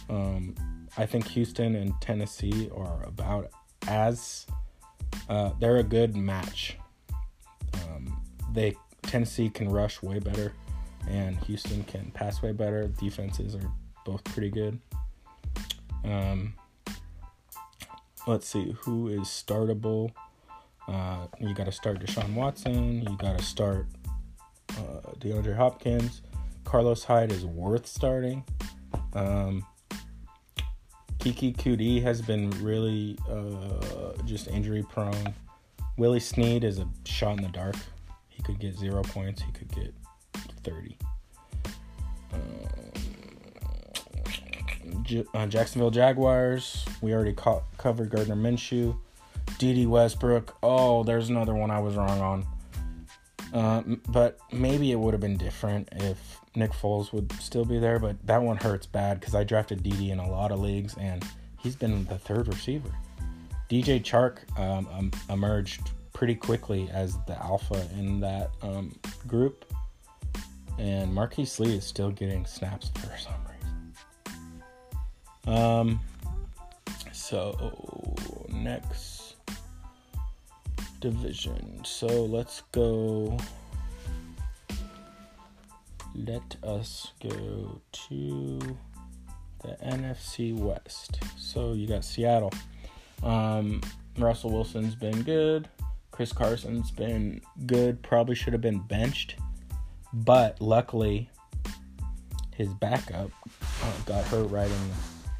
Um, 0.10 0.56
I 0.98 1.06
think 1.06 1.28
Houston 1.30 1.76
and 1.76 1.94
Tennessee 2.02 2.70
are 2.76 3.04
about 3.04 3.52
as 3.88 4.46
uh, 5.30 5.52
they're 5.60 5.78
a 5.78 5.84
good 5.84 6.16
match. 6.16 6.78
Um, 7.74 8.22
they 8.52 8.76
Tennessee 9.04 9.50
can 9.50 9.70
rush 9.70 10.02
way 10.02 10.20
better, 10.20 10.54
and 11.08 11.38
Houston 11.46 11.84
can 11.84 12.12
pass 12.12 12.42
way 12.42 12.52
better. 12.52 12.88
Defenses 12.88 13.56
are 13.56 13.72
both 14.06 14.24
pretty 14.26 14.50
good. 14.50 14.80
Um, 16.04 16.56
let's 18.28 18.48
see 18.48 18.76
who 18.82 19.08
is 19.08 19.28
startable. 19.28 20.12
Uh, 20.88 21.28
you 21.40 21.54
got 21.54 21.66
to 21.66 21.72
start 21.72 22.00
Deshaun 22.00 22.34
Watson. 22.34 23.02
You 23.02 23.18
got 23.18 23.38
to 23.38 23.44
start 23.44 23.88
uh, 24.72 25.12
DeAndre 25.20 25.56
Hopkins. 25.56 26.22
Carlos 26.64 27.04
Hyde 27.04 27.32
is 27.32 27.46
worth 27.46 27.88
starting. 27.88 28.44
Um, 29.14 29.66
Keke 31.20 31.56
Coutee 31.56 32.02
has 32.02 32.22
been 32.22 32.50
really 32.64 33.18
uh, 33.30 34.14
just 34.26 34.48
injury 34.48 34.84
prone. 34.84 35.34
Willie 35.98 36.20
Snead 36.20 36.64
is 36.64 36.80
a 36.80 36.88
shot 37.06 37.38
in 37.38 37.44
the 37.44 37.50
dark. 37.50 37.76
He 38.30 38.42
could 38.42 38.60
get 38.60 38.76
zero 38.76 39.04
points. 39.04 39.42
He 39.42 39.52
could 39.52 39.72
get 39.72 39.94
30. 40.64 40.98
Um, 42.34 42.40
J- 45.04 45.26
uh, 45.34 45.46
Jacksonville 45.48 45.92
Jaguars. 45.92 46.86
We 47.02 47.14
already 47.14 47.34
co- 47.34 47.64
covered 47.78 48.10
Gardner 48.10 48.36
Minshew. 48.36 48.98
Dede 49.62 49.88
Westbrook. 49.88 50.58
Oh, 50.64 51.04
there's 51.04 51.30
another 51.30 51.54
one 51.54 51.70
I 51.70 51.80
was 51.80 51.96
wrong 51.96 52.20
on. 52.20 52.48
Uh, 53.54 53.84
but 54.08 54.40
maybe 54.52 54.92
it 54.92 54.96
would 54.96 55.14
have 55.14 55.22
been 55.22 55.38
different 55.38 55.88
if 55.98 56.40
Nick 56.56 56.72
Foles 56.72 57.14
would 57.14 57.32
still 57.34 57.64
be 57.64 57.78
there. 57.78 58.00
But 58.00 58.26
that 58.26 58.42
one 58.42 58.58
hurts 58.58 58.88
bad 58.88 59.20
because 59.20 59.36
I 59.36 59.44
drafted 59.44 59.84
Dede 59.84 60.10
in 60.10 60.18
a 60.18 60.28
lot 60.28 60.52
of 60.52 60.60
leagues 60.60 60.96
and 60.98 61.24
he's 61.60 61.76
been 61.76 62.06
the 62.06 62.18
third 62.18 62.48
receiver. 62.48 62.90
DJ 63.70 64.02
Chark 64.02 64.40
um, 64.60 64.88
um, 64.92 65.12
emerged 65.30 65.92
pretty 66.12 66.34
quickly 66.34 66.90
as 66.92 67.16
the 67.28 67.38
alpha 67.40 67.88
in 68.00 68.20
that 68.20 68.50
um, 68.64 68.92
group, 69.28 69.72
and 70.80 71.14
Marquise 71.14 71.60
Lee 71.60 71.78
is 71.78 71.86
still 71.86 72.10
getting 72.10 72.48
snaps 72.48 72.90
for 72.96 73.16
some 73.16 73.36
reason. 75.46 75.56
Um, 75.56 76.00
so 77.12 78.16
next 78.50 79.21
division. 81.02 81.84
So 81.84 82.08
let's 82.08 82.62
go. 82.72 83.38
Let 86.16 86.56
us 86.64 87.12
go 87.22 87.82
to 87.92 88.60
the 89.64 89.78
NFC 89.84 90.56
West. 90.56 91.20
So 91.38 91.74
you 91.74 91.88
got 91.88 92.06
Seattle. 92.06 92.54
Um, 93.24 93.82
Russell 94.18 94.52
Wilson's 94.52 94.96
been 94.96 95.24
good. 95.24 95.68
Chris 96.12 96.32
Carson's 96.32 96.92
been 96.92 97.42
good. 97.66 98.02
Probably 98.04 98.36
should 98.36 98.54
have 98.54 98.62
been 98.62 98.80
benched, 98.80 99.36
but 100.14 100.62
luckily 100.62 101.30
his 102.54 102.68
backup 102.76 103.32
uh, 103.84 103.92
got 104.06 104.24
hurt 104.26 104.50
right 104.50 104.70
in 104.70 104.92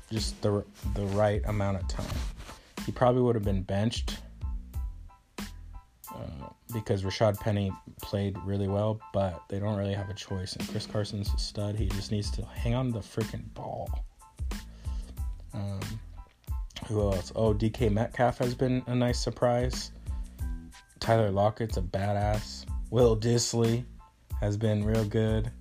just 0.10 0.42
the 0.42 0.64
the 0.96 1.06
right 1.08 1.42
amount 1.46 1.78
of 1.78 1.88
time. 1.88 2.06
He 2.86 2.92
probably 2.92 3.22
would 3.22 3.36
have 3.36 3.44
been 3.44 3.62
benched 3.62 4.20
because 6.72 7.04
Rashad 7.04 7.40
Penny 7.40 7.72
played 8.02 8.38
really 8.46 8.68
well, 8.68 9.00
but 9.14 9.44
they 9.50 9.60
don't 9.60 9.78
really 9.78 9.94
have 9.94 10.10
a 10.10 10.14
choice. 10.14 10.56
And 10.56 10.68
Chris 10.70 10.86
Carson's 10.86 11.34
a 11.34 11.38
stud. 11.38 11.76
He 11.76 11.88
just 11.88 12.12
needs 12.12 12.32
to 12.32 12.46
hang 12.46 12.74
on 12.74 12.92
the 12.92 13.00
freaking 13.00 13.54
ball. 13.54 13.90
Um, 15.54 15.80
who 16.88 17.02
else? 17.02 17.32
Oh, 17.36 17.54
DK 17.54 17.92
Metcalf 17.92 18.38
has 18.40 18.56
been 18.56 18.84
a 18.88 18.96
nice 18.96 19.20
surprise. 19.20 19.92
Tyler 21.00 21.32
Lockett's 21.32 21.78
a 21.78 21.82
badass. 21.82 22.66
Will 22.90 23.18
Dissly 23.18 23.84
has 24.40 24.58
been 24.58 24.84
real 24.84 25.06
good. 25.06 25.52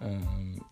Um, 0.00 0.64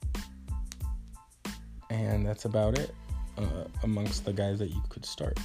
and 1.90 2.27
that's 2.27 2.45
about 2.45 2.79
it 2.79 2.95
uh, 3.38 3.64
amongst 3.83 4.25
the 4.25 4.33
guys 4.33 4.59
that 4.59 4.71
you 4.71 4.83
could 4.88 5.05
start. 5.05 5.38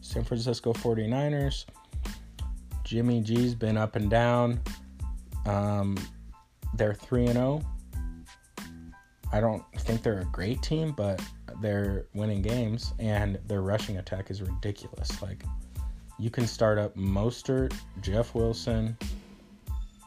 San 0.00 0.24
Francisco 0.24 0.72
49ers. 0.72 1.66
Jimmy 2.88 3.20
G's 3.20 3.54
been 3.54 3.76
up 3.76 3.96
and 3.96 4.08
down. 4.08 4.58
Um, 5.44 5.94
they're 6.72 6.94
3 6.94 7.26
and 7.26 7.34
0. 7.34 7.62
I 9.30 9.40
don't 9.42 9.62
think 9.80 10.02
they're 10.02 10.20
a 10.20 10.24
great 10.32 10.62
team, 10.62 10.92
but 10.92 11.20
they're 11.60 12.06
winning 12.14 12.40
games 12.40 12.94
and 12.98 13.38
their 13.46 13.60
rushing 13.60 13.98
attack 13.98 14.30
is 14.30 14.40
ridiculous. 14.40 15.20
Like 15.20 15.44
you 16.18 16.30
can 16.30 16.46
start 16.46 16.78
up 16.78 16.96
Mostert, 16.96 17.74
Jeff 18.00 18.34
Wilson, 18.34 18.96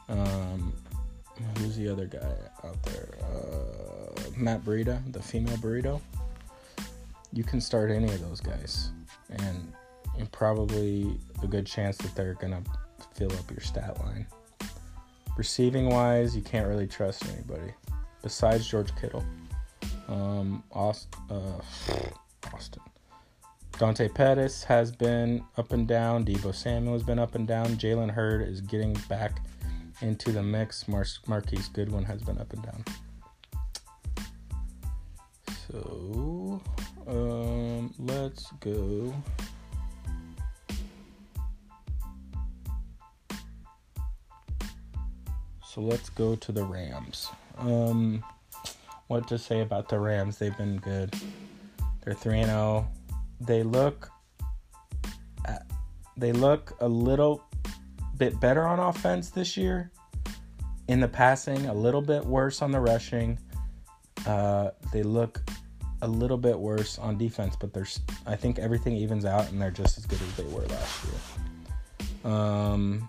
um, 0.08 0.72
who's 1.58 1.76
the 1.76 1.88
other 1.88 2.06
guy 2.06 2.34
out 2.64 2.82
there? 2.82 3.10
Uh, 3.22 4.30
Matt 4.36 4.64
Burrito, 4.64 5.00
the 5.12 5.22
female 5.22 5.56
burrito. 5.58 6.00
You 7.32 7.44
can 7.44 7.60
start 7.60 7.92
any 7.92 8.12
of 8.12 8.28
those 8.28 8.40
guys, 8.40 8.90
and, 9.30 9.72
and 10.18 10.30
probably 10.32 11.18
a 11.42 11.46
good 11.46 11.66
chance 11.66 11.96
that 11.98 12.14
they're 12.14 12.34
gonna 12.34 12.62
fill 13.14 13.32
up 13.32 13.50
your 13.50 13.60
stat 13.60 13.98
line. 14.00 14.26
Receiving 15.36 15.88
wise, 15.88 16.36
you 16.36 16.42
can't 16.42 16.68
really 16.68 16.86
trust 16.86 17.24
anybody 17.28 17.72
besides 18.22 18.66
George 18.66 18.94
Kittle. 18.96 19.24
Um, 20.08 20.62
Austin, 20.72 21.20
uh, 21.30 21.60
Austin. 22.54 22.82
Dante 23.78 24.08
Pettis 24.08 24.62
has 24.64 24.92
been 24.92 25.44
up 25.56 25.72
and 25.72 25.88
down. 25.88 26.24
Deebo 26.24 26.54
Samuel 26.54 26.92
has 26.92 27.02
been 27.02 27.18
up 27.18 27.34
and 27.34 27.48
down. 27.48 27.66
Jalen 27.76 28.10
Hurd 28.10 28.46
is 28.46 28.60
getting 28.60 28.92
back 29.08 29.40
into 30.02 30.30
the 30.32 30.42
mix. 30.42 30.86
Mar- 30.86 31.06
Marquise 31.26 31.68
Goodwin 31.68 32.04
has 32.04 32.22
been 32.22 32.38
up 32.38 32.52
and 32.52 32.62
down. 32.62 32.84
So, 35.66 36.60
um, 37.06 37.94
let's 37.98 38.50
go. 38.60 39.14
So 45.72 45.80
let's 45.80 46.10
go 46.10 46.34
to 46.34 46.52
the 46.52 46.64
Rams. 46.64 47.30
Um, 47.56 48.22
what 49.06 49.26
to 49.28 49.38
say 49.38 49.62
about 49.62 49.88
the 49.88 49.98
Rams? 49.98 50.36
They've 50.36 50.56
been 50.58 50.76
good. 50.76 51.14
They're 52.04 52.12
3 52.12 52.44
0. 52.44 52.86
They 53.40 53.62
look 53.62 54.10
uh, 55.48 55.60
they 56.14 56.32
look 56.32 56.76
a 56.80 56.88
little 56.88 57.42
bit 58.18 58.38
better 58.38 58.68
on 58.68 58.80
offense 58.80 59.30
this 59.30 59.56
year. 59.56 59.90
In 60.88 61.00
the 61.00 61.08
passing, 61.08 61.64
a 61.64 61.74
little 61.74 62.02
bit 62.02 62.22
worse 62.22 62.60
on 62.60 62.70
the 62.70 62.80
rushing. 62.80 63.38
Uh, 64.26 64.72
they 64.92 65.02
look 65.02 65.40
a 66.02 66.06
little 66.06 66.36
bit 66.36 66.58
worse 66.58 66.98
on 66.98 67.16
defense, 67.16 67.56
but 67.58 67.72
there's 67.72 67.98
I 68.26 68.36
think 68.36 68.58
everything 68.58 68.94
evens 68.94 69.24
out 69.24 69.50
and 69.50 69.62
they're 69.62 69.70
just 69.70 69.96
as 69.96 70.04
good 70.04 70.20
as 70.20 70.36
they 70.36 70.44
were 70.54 70.66
last 70.66 71.04
year. 71.04 72.30
Um, 72.30 73.08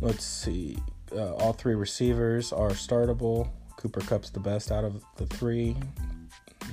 let's 0.00 0.24
see. 0.24 0.78
Uh, 1.12 1.34
all 1.34 1.52
three 1.52 1.74
receivers 1.74 2.52
are 2.52 2.70
startable. 2.70 3.48
Cooper 3.76 4.00
Kupp's 4.00 4.30
the 4.30 4.40
best 4.40 4.70
out 4.70 4.84
of 4.84 5.02
the 5.16 5.26
three. 5.26 5.76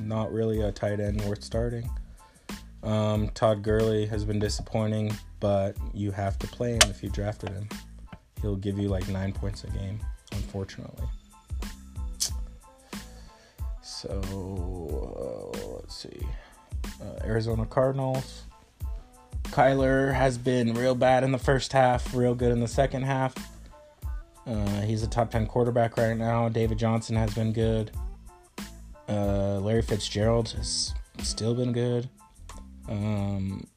Not 0.02 0.32
really 0.32 0.62
a 0.62 0.72
tight 0.72 1.00
end 1.00 1.22
worth 1.22 1.44
starting. 1.44 1.90
Um, 2.84 3.30
Todd 3.30 3.64
Gurley 3.64 4.06
has 4.06 4.24
been 4.24 4.40
disappointing, 4.40 5.16
but 5.40 5.76
you 5.94 6.12
have 6.12 6.38
to 6.40 6.48
play 6.48 6.74
him 6.74 6.90
if 6.90 7.02
you 7.02 7.10
drafted 7.10 7.50
him. 7.50 7.68
He'll 8.42 8.56
give 8.56 8.78
you 8.78 8.88
like 8.88 9.08
nine 9.08 9.34
points 9.34 9.64
a 9.64 9.68
game, 9.72 10.00
unfortunately. 10.34 11.08
So 13.82 15.52
uh, 15.58 15.76
let's 15.80 15.96
see. 15.96 16.20
Uh, 17.02 17.26
Arizona 17.26 17.66
Cardinals. 17.66 18.44
Kyler 19.52 20.14
has 20.14 20.38
been 20.38 20.74
real 20.74 20.96
bad 20.96 21.24
in 21.24 21.32
the 21.32 21.38
first 21.38 21.74
half, 21.74 22.14
real 22.14 22.36
good 22.36 22.52
in 22.52 22.60
the 22.60 22.68
second 22.68 23.04
half. 23.04 23.36
Uh, 24.46 24.82
he's 24.82 25.04
a 25.04 25.08
top 25.08 25.32
10 25.32 25.48
quarterback 25.48 25.98
right 25.98 26.16
now. 26.16 26.48
David 26.48 26.78
Johnson 26.78 27.16
has 27.16 27.34
been 27.34 27.52
good. 27.52 27.92
Uh, 29.10 29.60
Larry 29.60 29.82
Fitzgerald 29.82 30.50
has 30.52 30.94
still 31.22 31.54
been 31.54 31.74
good. 31.74 32.10
Um, 32.88 33.68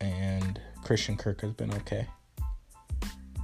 and 0.00 0.60
Christian 0.84 1.16
Kirk 1.16 1.40
has 1.42 1.52
been 1.52 1.72
okay. 1.74 2.06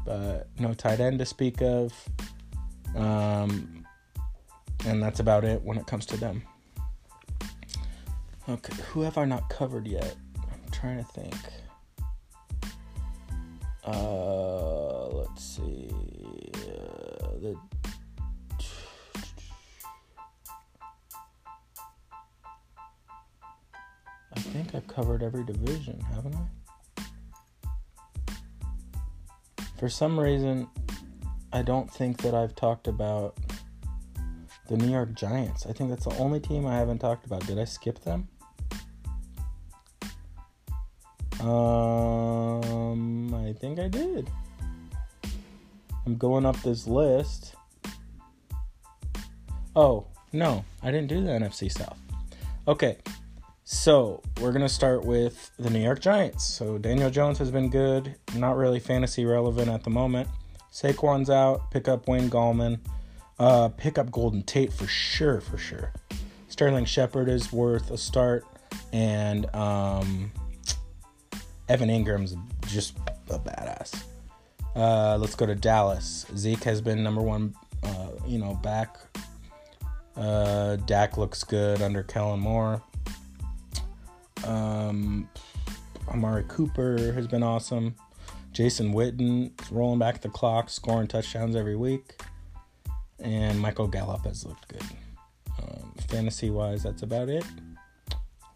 But 0.04 0.48
no 0.58 0.74
tight 0.74 1.00
end 1.00 1.18
to 1.20 1.26
speak 1.26 1.62
of. 1.62 1.92
Um, 2.96 3.84
and 4.86 5.02
that's 5.02 5.20
about 5.20 5.44
it 5.44 5.62
when 5.62 5.78
it 5.78 5.86
comes 5.86 6.06
to 6.06 6.16
them. 6.16 6.42
Okay, 8.48 8.74
who 8.88 9.02
have 9.02 9.16
I 9.16 9.24
not 9.24 9.48
covered 9.48 9.86
yet? 9.86 10.16
Trying 10.84 10.98
to 10.98 11.04
think. 11.04 11.34
Uh, 13.86 15.06
let's 15.06 15.42
see. 15.42 15.88
Uh, 16.54 17.28
the 17.40 17.56
I 24.36 24.40
think 24.40 24.74
I've 24.74 24.86
covered 24.86 25.22
every 25.22 25.42
division, 25.46 25.98
haven't 26.12 26.36
I? 26.36 26.44
For 29.78 29.88
some 29.88 30.20
reason, 30.20 30.68
I 31.50 31.62
don't 31.62 31.90
think 31.90 32.20
that 32.20 32.34
I've 32.34 32.54
talked 32.54 32.88
about 32.88 33.38
the 34.68 34.76
New 34.76 34.90
York 34.90 35.14
Giants. 35.14 35.64
I 35.64 35.72
think 35.72 35.88
that's 35.88 36.04
the 36.04 36.18
only 36.18 36.40
team 36.40 36.66
I 36.66 36.76
haven't 36.76 36.98
talked 36.98 37.24
about. 37.24 37.46
Did 37.46 37.58
I 37.58 37.64
skip 37.64 38.00
them? 38.00 38.28
Um, 41.44 43.34
I 43.34 43.52
think 43.52 43.78
I 43.78 43.88
did. 43.88 44.30
I'm 46.06 46.16
going 46.16 46.46
up 46.46 46.60
this 46.62 46.86
list. 46.86 47.54
Oh, 49.76 50.06
no, 50.32 50.64
I 50.82 50.90
didn't 50.90 51.08
do 51.08 51.22
the 51.22 51.30
NFC 51.30 51.70
South. 51.70 51.98
Okay, 52.66 52.96
so 53.64 54.22
we're 54.40 54.52
going 54.52 54.62
to 54.62 54.68
start 54.68 55.04
with 55.04 55.50
the 55.58 55.68
New 55.68 55.80
York 55.80 56.00
Giants. 56.00 56.44
So 56.44 56.78
Daniel 56.78 57.10
Jones 57.10 57.38
has 57.38 57.50
been 57.50 57.68
good, 57.68 58.14
not 58.36 58.56
really 58.56 58.80
fantasy 58.80 59.26
relevant 59.26 59.68
at 59.68 59.84
the 59.84 59.90
moment. 59.90 60.28
Saquon's 60.72 61.28
out, 61.28 61.70
pick 61.70 61.88
up 61.88 62.08
Wayne 62.08 62.30
Gallman. 62.30 62.78
Uh, 63.38 63.68
pick 63.68 63.98
up 63.98 64.10
Golden 64.10 64.42
Tate 64.42 64.72
for 64.72 64.86
sure, 64.86 65.40
for 65.40 65.58
sure. 65.58 65.92
Sterling 66.48 66.84
Shepard 66.84 67.28
is 67.28 67.52
worth 67.52 67.90
a 67.90 67.98
start, 67.98 68.46
and 68.92 69.52
um, 69.54 70.30
Evan 71.68 71.88
Engram's 71.88 72.36
just 72.66 72.96
a 73.30 73.38
badass. 73.38 74.04
Uh, 74.76 75.16
let's 75.18 75.34
go 75.34 75.46
to 75.46 75.54
Dallas. 75.54 76.26
Zeke 76.36 76.64
has 76.64 76.80
been 76.80 77.02
number 77.02 77.22
one, 77.22 77.54
uh, 77.82 78.08
you 78.26 78.38
know, 78.38 78.54
back. 78.62 78.96
Uh, 80.16 80.76
Dak 80.76 81.16
looks 81.16 81.44
good 81.44 81.82
under 81.82 82.02
Kellen 82.02 82.40
Moore. 82.40 82.82
Um, 84.46 85.28
Amari 86.08 86.44
Cooper 86.48 87.12
has 87.12 87.26
been 87.26 87.42
awesome. 87.42 87.94
Jason 88.52 88.92
Witten 88.92 89.50
is 89.60 89.72
rolling 89.72 89.98
back 89.98 90.20
the 90.20 90.28
clock, 90.28 90.70
scoring 90.70 91.08
touchdowns 91.08 91.56
every 91.56 91.76
week 91.76 92.14
and 93.24 93.58
Michael 93.58 93.88
Gallup 93.88 94.24
has 94.24 94.44
looked 94.44 94.68
good. 94.68 94.82
Um, 95.62 95.94
fantasy 96.08 96.50
wise, 96.50 96.82
that's 96.82 97.02
about 97.02 97.28
it. 97.28 97.44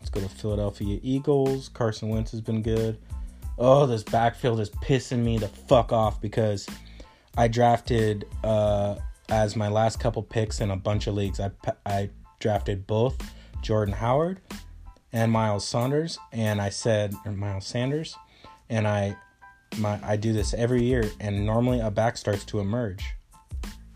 Let's 0.00 0.10
go 0.10 0.20
to 0.20 0.28
Philadelphia 0.28 1.00
Eagles. 1.02 1.68
Carson 1.68 2.08
Wentz 2.08 2.30
has 2.30 2.40
been 2.40 2.62
good. 2.62 2.98
Oh, 3.58 3.86
this 3.86 4.02
backfield 4.02 4.60
is 4.60 4.70
pissing 4.70 5.18
me 5.18 5.38
the 5.38 5.48
fuck 5.48 5.92
off 5.92 6.20
because 6.20 6.68
I 7.36 7.48
drafted 7.48 8.26
uh, 8.44 8.96
as 9.28 9.56
my 9.56 9.68
last 9.68 9.98
couple 9.98 10.22
picks 10.22 10.60
in 10.60 10.70
a 10.70 10.76
bunch 10.76 11.06
of 11.06 11.14
leagues. 11.14 11.40
I 11.40 11.50
I 11.84 12.10
drafted 12.38 12.86
both 12.86 13.16
Jordan 13.62 13.94
Howard 13.94 14.40
and 15.12 15.32
Miles 15.32 15.66
Saunders, 15.66 16.18
and 16.32 16.60
I 16.60 16.70
said 16.70 17.14
Miles 17.26 17.66
Sanders, 17.66 18.16
and 18.68 18.86
I 18.86 19.16
my 19.78 19.98
I 20.02 20.16
do 20.16 20.32
this 20.32 20.54
every 20.54 20.84
year, 20.84 21.10
and 21.18 21.44
normally 21.44 21.80
a 21.80 21.90
back 21.90 22.16
starts 22.16 22.44
to 22.46 22.60
emerge 22.60 23.04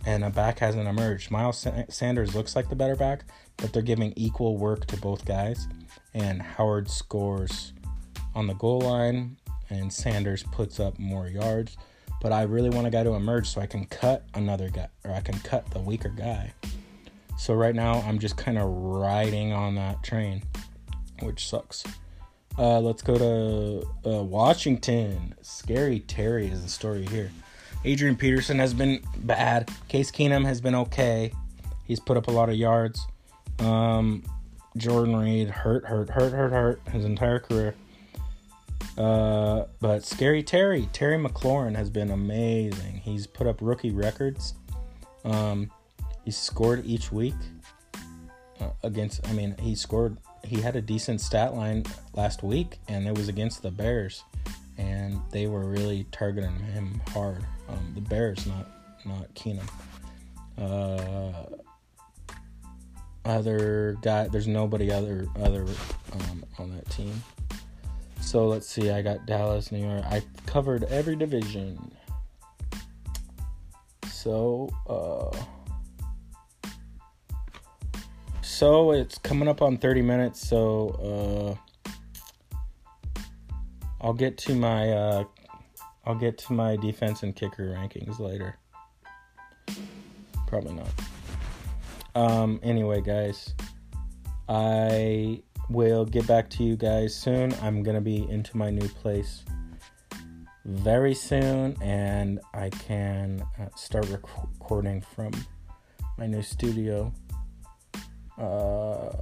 and 0.04 0.24
a 0.24 0.30
back 0.30 0.58
hasn't 0.58 0.88
emerged. 0.88 1.30
Miles 1.30 1.66
Sanders 1.88 2.34
looks 2.34 2.56
like 2.56 2.68
the 2.68 2.76
better 2.76 2.96
back, 2.96 3.24
but 3.56 3.72
they're 3.72 3.82
giving 3.82 4.12
equal 4.16 4.56
work 4.56 4.86
to 4.86 4.96
both 4.96 5.24
guys. 5.24 5.68
And 6.14 6.42
Howard 6.42 6.90
scores 6.90 7.72
on 8.35 8.46
the 8.46 8.55
goal 8.55 8.81
line, 8.81 9.37
and 9.70 9.92
Sanders 9.92 10.42
puts 10.42 10.81
up 10.81 10.98
more 10.98 11.29
yards. 11.29 11.77
But 12.20 12.33
I 12.33 12.42
really 12.42 12.70
want 12.70 12.87
a 12.87 12.90
guy 12.90 13.03
to 13.03 13.14
emerge 13.14 13.48
so 13.48 13.61
I 13.61 13.66
can 13.66 13.85
cut 13.87 14.25
another 14.35 14.70
guy 14.70 14.88
or 15.05 15.12
I 15.12 15.20
can 15.20 15.38
cut 15.40 15.68
the 15.70 15.81
weaker 15.81 16.11
guy. 16.11 16.53
So 17.37 17.55
right 17.55 17.75
now 17.75 17.94
I'm 18.07 18.20
just 18.20 18.37
kind 18.37 18.59
of 18.59 18.68
riding 18.68 19.53
on 19.53 19.75
that 19.75 20.05
train, 20.05 20.42
which 21.20 21.48
sucks. 21.48 21.83
Uh, 22.57 22.79
let's 22.79 23.03
go 23.03 23.18
to 23.18 24.09
uh, 24.09 24.22
Washington. 24.22 25.35
Scary 25.42 26.01
Terry 26.01 26.46
is 26.46 26.62
the 26.62 26.68
story 26.68 27.07
here. 27.07 27.33
Adrian 27.85 28.14
Peterson 28.14 28.59
has 28.59 28.72
been 28.72 29.03
bad. 29.16 29.68
Case 29.88 30.12
Keenum 30.12 30.44
has 30.44 30.61
been 30.61 30.75
okay. 30.75 31.33
He's 31.85 31.98
put 31.98 32.16
up 32.16 32.29
a 32.29 32.31
lot 32.31 32.48
of 32.48 32.55
yards. 32.55 33.05
Um, 33.59 34.22
Jordan 34.76 35.16
Reed 35.16 35.48
hurt, 35.48 35.85
hurt, 35.85 36.11
hurt, 36.11 36.32
hurt, 36.32 36.52
hurt 36.52 36.80
his 36.90 37.04
entire 37.04 37.38
career. 37.38 37.74
Uh, 38.96 39.64
but 39.80 40.04
Scary 40.04 40.42
Terry, 40.42 40.88
Terry 40.92 41.16
McLaurin 41.16 41.76
has 41.76 41.90
been 41.90 42.11
amazing. 42.11 43.00
He's 43.02 43.26
put 43.26 43.46
up 43.46 43.58
rookie 43.61 43.90
records. 43.90 44.54
Um, 45.24 45.70
he 46.24 46.30
scored 46.30 46.85
each 46.85 47.11
week 47.11 47.35
uh, 48.61 48.70
against. 48.82 49.26
I 49.28 49.32
mean, 49.32 49.56
he 49.58 49.74
scored. 49.74 50.16
He 50.44 50.61
had 50.61 50.76
a 50.76 50.82
decent 50.82 51.20
stat 51.20 51.54
line 51.54 51.85
last 52.14 52.42
week, 52.42 52.78
and 52.88 53.06
it 53.06 53.16
was 53.16 53.28
against 53.28 53.62
the 53.62 53.70
Bears, 53.70 54.24
and 54.76 55.20
they 55.30 55.46
were 55.46 55.64
really 55.64 56.06
targeting 56.11 56.58
him 56.58 57.00
hard. 57.08 57.44
Um, 57.68 57.92
the 57.94 58.00
Bears, 58.00 58.46
not 58.46 58.68
not 59.04 59.32
Keenum. 59.35 59.68
Uh, 60.58 61.56
other 63.24 63.96
guy. 64.02 64.28
There's 64.28 64.48
nobody 64.48 64.90
other 64.90 65.26
other 65.37 65.62
um, 66.12 66.44
on 66.58 66.74
that 66.76 66.88
team. 66.90 67.22
So 68.20 68.46
let's 68.46 68.68
see. 68.68 68.90
I 68.90 69.02
got 69.02 69.26
Dallas, 69.26 69.72
New 69.72 69.87
York. 69.87 70.04
I 70.06 70.22
covered 70.46 70.85
every 70.85 71.16
division. 71.16 71.92
So 74.08 74.70
uh, 74.88 75.37
so 78.42 78.92
it's 78.92 79.18
coming 79.18 79.48
up 79.48 79.61
on 79.61 79.76
30 79.76 80.02
minutes. 80.02 80.46
So 80.46 81.58
uh, 81.58 81.85
I'll 84.00 84.12
get 84.12 84.38
to 84.38 84.54
my 84.54 84.90
uh, 84.90 85.24
I'll 86.04 86.14
get 86.14 86.38
to 86.38 86.52
my 86.52 86.76
defense 86.76 87.22
and 87.22 87.35
kicker 87.35 87.74
rankings 87.76 88.18
later. 88.18 88.56
Probably 90.46 90.74
not. 90.74 90.88
Um, 92.14 92.61
anyway, 92.62 93.01
guys, 93.01 93.55
I 94.48 95.42
will 95.70 96.05
get 96.05 96.27
back 96.27 96.51
to 96.51 96.64
you 96.64 96.77
guys 96.77 97.14
soon. 97.14 97.55
I'm 97.62 97.83
going 97.83 97.94
to 97.94 98.03
be 98.03 98.29
into 98.29 98.57
my 98.57 98.70
new 98.70 98.88
place 98.88 99.44
very 100.64 101.14
soon, 101.14 101.77
and 101.81 102.40
I 102.53 102.68
can 102.70 103.44
uh, 103.59 103.68
start 103.77 104.09
rec- 104.11 104.42
recording 104.42 105.01
from 105.01 105.33
my 106.18 106.27
new 106.27 106.42
studio. 106.42 107.12
Uh, 108.38 109.16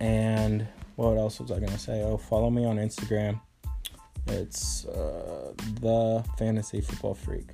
and 0.00 0.66
what 0.96 1.16
else 1.16 1.40
was 1.40 1.50
I 1.50 1.58
going 1.58 1.72
to 1.72 1.78
say? 1.78 2.02
Oh, 2.02 2.16
follow 2.16 2.50
me 2.50 2.64
on 2.64 2.76
Instagram. 2.76 3.40
It's 4.26 4.86
uh, 4.86 5.52
the 5.80 6.24
fantasy 6.38 6.80
football 6.80 7.14
freak. 7.14 7.50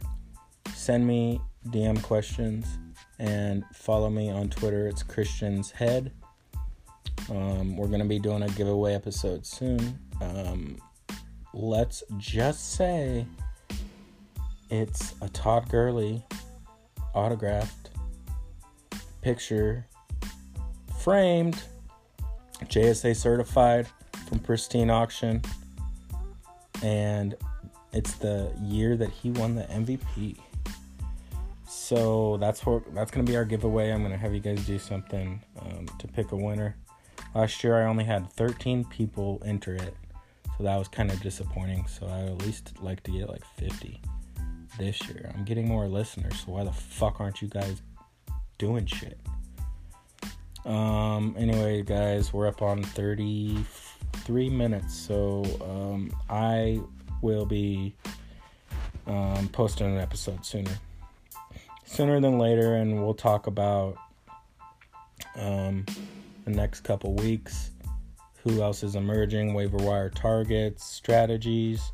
Send 0.74 1.06
me 1.06 1.40
DM 1.68 2.02
questions 2.02 2.66
and 3.20 3.64
follow 3.74 4.08
me 4.08 4.30
on 4.30 4.48
Twitter. 4.48 4.88
It's 4.88 5.02
Christian's 5.02 5.70
Head. 5.70 6.10
Um, 7.28 7.76
we're 7.76 7.88
gonna 7.88 8.06
be 8.06 8.18
doing 8.18 8.42
a 8.42 8.48
giveaway 8.48 8.94
episode 8.94 9.46
soon. 9.46 9.98
Um, 10.22 10.78
let's 11.52 12.02
just 12.16 12.72
say 12.74 13.26
it's 14.70 15.14
a 15.20 15.28
Todd 15.28 15.68
Gurley 15.68 16.24
autographed 17.14 17.90
picture, 19.20 19.86
framed, 20.98 21.62
JSA 22.64 23.14
certified 23.14 23.86
from 24.28 24.38
Pristine 24.38 24.88
Auction, 24.88 25.42
and 26.82 27.34
it's 27.92 28.14
the 28.14 28.50
year 28.62 28.96
that 28.96 29.10
he 29.10 29.30
won 29.30 29.56
the 29.56 29.64
MVP. 29.64 30.38
So 31.90 32.36
that's 32.36 32.64
what 32.64 32.94
that's 32.94 33.10
gonna 33.10 33.24
be 33.24 33.36
our 33.36 33.44
giveaway. 33.44 33.90
I'm 33.90 34.00
gonna 34.04 34.16
have 34.16 34.32
you 34.32 34.38
guys 34.38 34.64
do 34.64 34.78
something 34.78 35.42
um, 35.58 35.86
to 35.98 36.06
pick 36.06 36.30
a 36.30 36.36
winner. 36.36 36.76
Last 37.34 37.64
year 37.64 37.82
I 37.82 37.86
only 37.88 38.04
had 38.04 38.32
13 38.34 38.84
people 38.84 39.42
enter 39.44 39.74
it, 39.74 39.96
so 40.56 40.62
that 40.62 40.76
was 40.76 40.86
kind 40.86 41.10
of 41.10 41.20
disappointing. 41.20 41.88
So 41.88 42.06
I 42.06 42.26
at 42.26 42.42
least 42.46 42.80
like 42.80 43.02
to 43.02 43.10
get 43.10 43.28
like 43.28 43.44
50 43.56 44.00
this 44.78 45.04
year. 45.08 45.32
I'm 45.34 45.44
getting 45.44 45.66
more 45.66 45.88
listeners, 45.88 46.38
so 46.38 46.52
why 46.52 46.62
the 46.62 46.70
fuck 46.70 47.18
aren't 47.18 47.42
you 47.42 47.48
guys 47.48 47.82
doing 48.58 48.86
shit? 48.86 49.18
Um. 50.64 51.34
Anyway, 51.36 51.82
guys, 51.82 52.32
we're 52.32 52.46
up 52.46 52.62
on 52.62 52.84
33 52.84 54.48
minutes, 54.48 54.94
so 54.94 55.42
um, 55.60 56.16
I 56.28 56.80
will 57.20 57.46
be 57.46 57.96
um, 59.08 59.48
posting 59.48 59.88
an 59.88 59.98
episode 59.98 60.46
sooner 60.46 60.78
sooner 61.90 62.20
than 62.20 62.38
later, 62.38 62.76
and 62.76 63.02
we'll 63.02 63.14
talk 63.14 63.48
about 63.48 63.96
um, 65.36 65.84
the 66.44 66.50
next 66.50 66.82
couple 66.82 67.14
weeks. 67.14 67.70
Who 68.44 68.62
else 68.62 68.82
is 68.82 68.94
emerging? 68.94 69.54
Waiver 69.54 69.76
wire 69.76 70.08
targets, 70.08 70.84
strategies. 70.84 71.92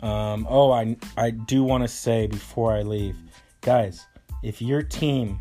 Um, 0.00 0.46
oh, 0.50 0.72
I 0.72 0.96
I 1.16 1.30
do 1.30 1.62
want 1.62 1.84
to 1.84 1.88
say 1.88 2.26
before 2.26 2.72
I 2.72 2.82
leave, 2.82 3.16
guys, 3.60 4.04
if 4.42 4.60
your 4.60 4.82
team 4.82 5.38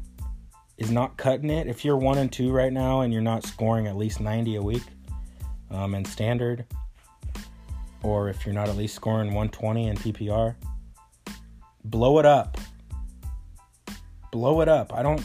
is 0.77 0.91
not 0.91 1.17
cutting 1.17 1.49
it, 1.49 1.67
if 1.67 1.83
you're 1.83 1.97
one 1.97 2.19
and 2.19 2.31
two 2.31 2.51
right 2.51 2.71
now 2.71 3.01
and 3.01 3.11
you're 3.11 3.21
not 3.21 3.43
scoring 3.43 3.87
at 3.87 3.97
least 3.97 4.19
90 4.19 4.55
a 4.55 4.61
week 4.61 4.83
um, 5.71 5.95
in 5.95 6.05
standard, 6.05 6.65
or 8.03 8.29
if 8.29 8.45
you're 8.45 8.55
not 8.55 8.69
at 8.69 8.77
least 8.77 8.95
scoring 8.95 9.27
120 9.27 9.87
in 9.87 9.97
PPR, 9.97 10.55
blow 11.83 12.19
it 12.19 12.25
up 12.25 12.57
blow 14.31 14.61
it 14.61 14.69
up. 14.69 14.93
I 14.93 15.03
don't 15.03 15.23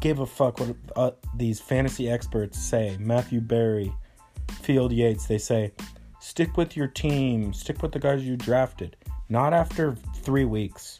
give 0.00 0.18
a 0.18 0.26
fuck 0.26 0.58
what 0.58 0.76
uh, 0.96 1.10
these 1.36 1.60
fantasy 1.60 2.10
experts 2.10 2.58
say. 2.58 2.96
Matthew 2.98 3.40
Berry, 3.40 3.92
Field 4.62 4.92
Yates, 4.92 5.26
they 5.26 5.38
say, 5.38 5.72
stick 6.20 6.56
with 6.56 6.76
your 6.76 6.86
team, 6.86 7.52
stick 7.52 7.82
with 7.82 7.92
the 7.92 7.98
guys 7.98 8.24
you 8.24 8.36
drafted. 8.36 8.96
Not 9.28 9.52
after 9.52 9.94
three 10.16 10.44
weeks. 10.44 10.98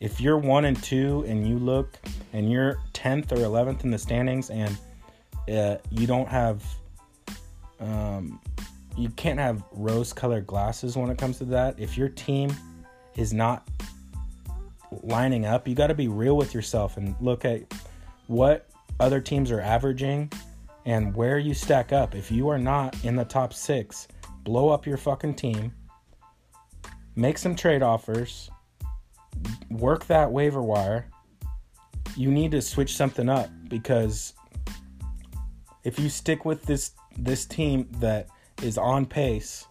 If 0.00 0.20
you're 0.20 0.38
one 0.38 0.66
and 0.66 0.80
two 0.82 1.24
and 1.26 1.48
you 1.48 1.58
look 1.58 1.98
and 2.32 2.50
you're 2.50 2.78
10th 2.92 3.32
or 3.32 3.36
11th 3.36 3.84
in 3.84 3.90
the 3.90 3.98
standings 3.98 4.50
and 4.50 4.76
uh, 5.50 5.76
you 5.90 6.06
don't 6.06 6.28
have, 6.28 6.62
um, 7.80 8.40
you 8.96 9.08
can't 9.10 9.38
have 9.38 9.62
rose 9.72 10.12
colored 10.12 10.46
glasses 10.46 10.96
when 10.96 11.10
it 11.10 11.18
comes 11.18 11.38
to 11.38 11.44
that. 11.46 11.78
If 11.78 11.96
your 11.96 12.08
team 12.08 12.54
is 13.16 13.32
not 13.32 13.66
lining 15.02 15.46
up, 15.46 15.66
you 15.66 15.74
got 15.74 15.88
to 15.88 15.94
be 15.94 16.08
real 16.08 16.36
with 16.36 16.54
yourself 16.54 16.96
and 16.96 17.14
look 17.20 17.44
at 17.44 17.62
what 18.26 18.68
other 19.00 19.20
teams 19.20 19.50
are 19.50 19.60
averaging 19.60 20.30
and 20.86 21.14
where 21.14 21.38
you 21.38 21.54
stack 21.54 21.92
up. 21.92 22.14
If 22.14 22.30
you 22.30 22.48
are 22.48 22.58
not 22.58 22.96
in 23.04 23.16
the 23.16 23.24
top 23.24 23.52
six, 23.52 24.08
blow 24.42 24.68
up 24.68 24.86
your 24.86 24.96
fucking 24.96 25.34
team, 25.34 25.72
make 27.16 27.38
some 27.38 27.56
trade 27.56 27.82
offers, 27.82 28.50
work 29.70 30.06
that 30.06 30.30
waiver 30.30 30.62
wire. 30.62 31.06
You 32.16 32.30
need 32.30 32.52
to 32.52 32.62
switch 32.62 32.96
something 32.96 33.28
up 33.28 33.50
because 33.68 34.34
if 35.82 35.98
you 35.98 36.08
stick 36.08 36.44
with 36.44 36.62
this 36.62 36.92
this 37.16 37.46
team 37.46 37.88
that 37.98 38.28
is 38.62 38.78
on 38.78 39.06
pace 39.06 39.66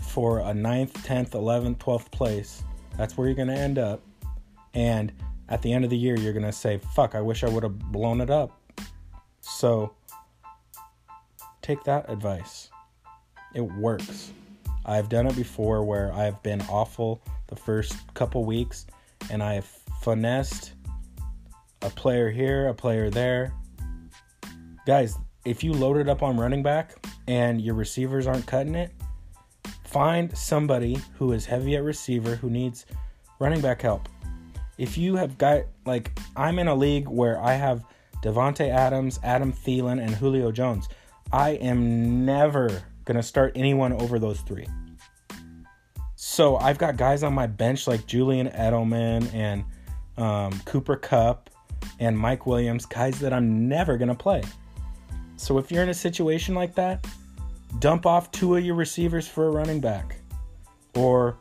for 0.00 0.40
a 0.40 0.52
9th, 0.52 0.92
10th, 1.04 1.30
11th, 1.30 1.76
12th 1.78 2.10
place, 2.10 2.62
that's 2.96 3.16
where 3.16 3.28
you're 3.28 3.36
going 3.36 3.48
to 3.48 3.54
end 3.54 3.78
up. 3.78 4.02
And 4.74 5.12
at 5.48 5.62
the 5.62 5.72
end 5.72 5.84
of 5.84 5.90
the 5.90 5.98
year, 5.98 6.16
you're 6.16 6.32
going 6.32 6.44
to 6.44 6.52
say, 6.52 6.78
fuck, 6.94 7.14
I 7.14 7.20
wish 7.20 7.42
I 7.42 7.48
would 7.48 7.62
have 7.62 7.78
blown 7.78 8.20
it 8.20 8.30
up. 8.30 8.52
So 9.40 9.94
take 11.62 11.82
that 11.84 12.08
advice. 12.08 12.70
It 13.54 13.62
works. 13.62 14.32
I've 14.86 15.08
done 15.08 15.26
it 15.26 15.36
before 15.36 15.84
where 15.84 16.12
I've 16.12 16.42
been 16.42 16.62
awful 16.62 17.20
the 17.48 17.56
first 17.56 17.94
couple 18.14 18.44
weeks 18.44 18.86
and 19.30 19.42
I've 19.42 19.66
finessed 20.02 20.72
a 21.82 21.90
player 21.90 22.30
here, 22.30 22.68
a 22.68 22.74
player 22.74 23.10
there. 23.10 23.52
Guys, 24.86 25.16
if 25.44 25.64
you 25.64 25.72
load 25.72 25.96
it 25.96 26.08
up 26.08 26.22
on 26.22 26.36
running 26.36 26.62
back 26.62 27.06
and 27.26 27.60
your 27.60 27.74
receivers 27.74 28.26
aren't 28.26 28.46
cutting 28.46 28.74
it, 28.74 28.92
find 29.84 30.36
somebody 30.36 30.98
who 31.14 31.32
is 31.32 31.44
heavy 31.44 31.76
at 31.76 31.82
receiver 31.82 32.36
who 32.36 32.48
needs 32.48 32.86
running 33.38 33.60
back 33.60 33.82
help 33.82 34.08
if 34.80 34.96
you 34.96 35.14
have 35.16 35.36
got 35.36 35.64
like 35.84 36.18
I'm 36.34 36.58
in 36.58 36.66
a 36.66 36.74
league 36.74 37.06
where 37.06 37.38
I 37.38 37.52
have 37.52 37.84
Davante 38.22 38.68
Adams, 38.68 39.20
Adam 39.22 39.52
Thielen, 39.52 40.02
and 40.02 40.14
Julio 40.14 40.50
Jones. 40.50 40.88
I 41.32 41.50
am 41.50 42.24
never 42.24 42.82
gonna 43.04 43.22
start 43.22 43.52
anyone 43.54 43.92
over 43.92 44.18
those 44.18 44.40
three. 44.40 44.66
So 46.16 46.56
I've 46.56 46.78
got 46.78 46.96
guys 46.96 47.22
on 47.22 47.34
my 47.34 47.46
bench 47.46 47.86
like 47.86 48.06
Julian 48.06 48.48
Edelman 48.48 49.32
and 49.34 49.64
um, 50.16 50.58
Cooper 50.64 50.96
Kupp 50.96 51.50
and 51.98 52.18
Mike 52.18 52.46
Williams, 52.46 52.86
guys 52.86 53.20
that 53.20 53.34
I'm 53.34 53.68
never 53.68 53.98
to 53.98 54.14
play. 54.14 54.42
So 55.36 55.58
if 55.58 55.70
you're 55.70 55.82
in 55.82 55.90
a 55.90 55.94
situation 55.94 56.54
like 56.54 56.74
that, 56.76 57.06
dump 57.80 58.06
off 58.06 58.30
two 58.30 58.56
of 58.56 58.64
your 58.64 58.74
receivers 58.76 59.28
for 59.28 59.46
a 59.46 59.50
running 59.50 59.80
back 59.80 60.16
or 60.94 61.36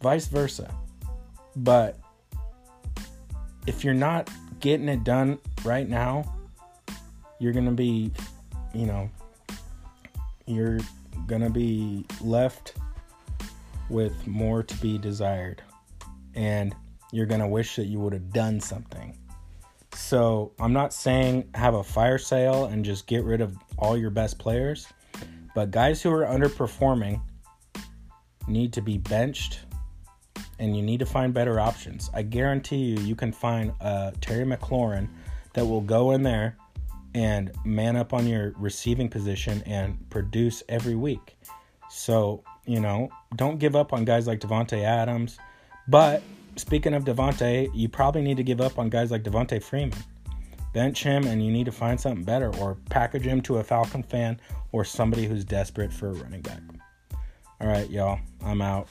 vice 0.00 0.26
versa. 0.26 0.74
But 1.54 1.99
if 3.66 3.84
you're 3.84 3.94
not 3.94 4.30
getting 4.60 4.88
it 4.88 5.04
done 5.04 5.38
right 5.64 5.88
now, 5.88 6.34
you're 7.38 7.52
going 7.52 7.66
to 7.66 7.72
be, 7.72 8.10
you 8.74 8.86
know, 8.86 9.10
you're 10.46 10.78
going 11.26 11.42
to 11.42 11.50
be 11.50 12.04
left 12.20 12.74
with 13.88 14.26
more 14.26 14.62
to 14.62 14.76
be 14.76 14.98
desired. 14.98 15.62
And 16.34 16.74
you're 17.12 17.26
going 17.26 17.40
to 17.40 17.46
wish 17.46 17.76
that 17.76 17.86
you 17.86 17.98
would 18.00 18.12
have 18.12 18.32
done 18.32 18.60
something. 18.60 19.16
So, 19.94 20.52
I'm 20.60 20.72
not 20.72 20.92
saying 20.92 21.50
have 21.54 21.74
a 21.74 21.82
fire 21.82 22.18
sale 22.18 22.66
and 22.66 22.84
just 22.84 23.06
get 23.06 23.24
rid 23.24 23.40
of 23.40 23.56
all 23.76 23.96
your 23.96 24.10
best 24.10 24.38
players, 24.38 24.86
but 25.54 25.72
guys 25.72 26.00
who 26.00 26.12
are 26.12 26.24
underperforming 26.24 27.20
need 28.46 28.72
to 28.74 28.82
be 28.82 28.98
benched 28.98 29.60
and 30.60 30.76
you 30.76 30.82
need 30.82 31.00
to 31.00 31.06
find 31.06 31.34
better 31.34 31.58
options. 31.58 32.10
I 32.14 32.22
guarantee 32.22 32.76
you, 32.76 33.00
you 33.00 33.16
can 33.16 33.32
find 33.32 33.72
a 33.80 34.12
Terry 34.20 34.44
McLaurin 34.44 35.08
that 35.54 35.64
will 35.64 35.80
go 35.80 36.12
in 36.12 36.22
there 36.22 36.56
and 37.14 37.50
man 37.64 37.96
up 37.96 38.12
on 38.12 38.28
your 38.28 38.52
receiving 38.56 39.08
position 39.08 39.62
and 39.66 40.08
produce 40.10 40.62
every 40.68 40.94
week. 40.94 41.36
So, 41.88 42.44
you 42.66 42.78
know, 42.78 43.08
don't 43.34 43.58
give 43.58 43.74
up 43.74 43.92
on 43.92 44.04
guys 44.04 44.26
like 44.28 44.38
Davante 44.38 44.84
Adams. 44.84 45.38
But 45.88 46.22
speaking 46.56 46.94
of 46.94 47.04
Davante, 47.04 47.68
you 47.74 47.88
probably 47.88 48.22
need 48.22 48.36
to 48.36 48.44
give 48.44 48.60
up 48.60 48.78
on 48.78 48.90
guys 48.90 49.10
like 49.10 49.24
Devonta 49.24 49.60
Freeman. 49.62 49.98
Bench 50.72 51.02
him 51.02 51.26
and 51.26 51.44
you 51.44 51.50
need 51.50 51.64
to 51.64 51.72
find 51.72 51.98
something 51.98 52.22
better 52.22 52.54
or 52.56 52.76
package 52.90 53.24
him 53.24 53.40
to 53.40 53.56
a 53.56 53.64
Falcon 53.64 54.04
fan 54.04 54.40
or 54.70 54.84
somebody 54.84 55.26
who's 55.26 55.44
desperate 55.44 55.92
for 55.92 56.10
a 56.10 56.12
running 56.12 56.42
back. 56.42 56.60
All 57.60 57.66
right, 57.66 57.90
y'all, 57.90 58.20
I'm 58.44 58.62
out. 58.62 58.88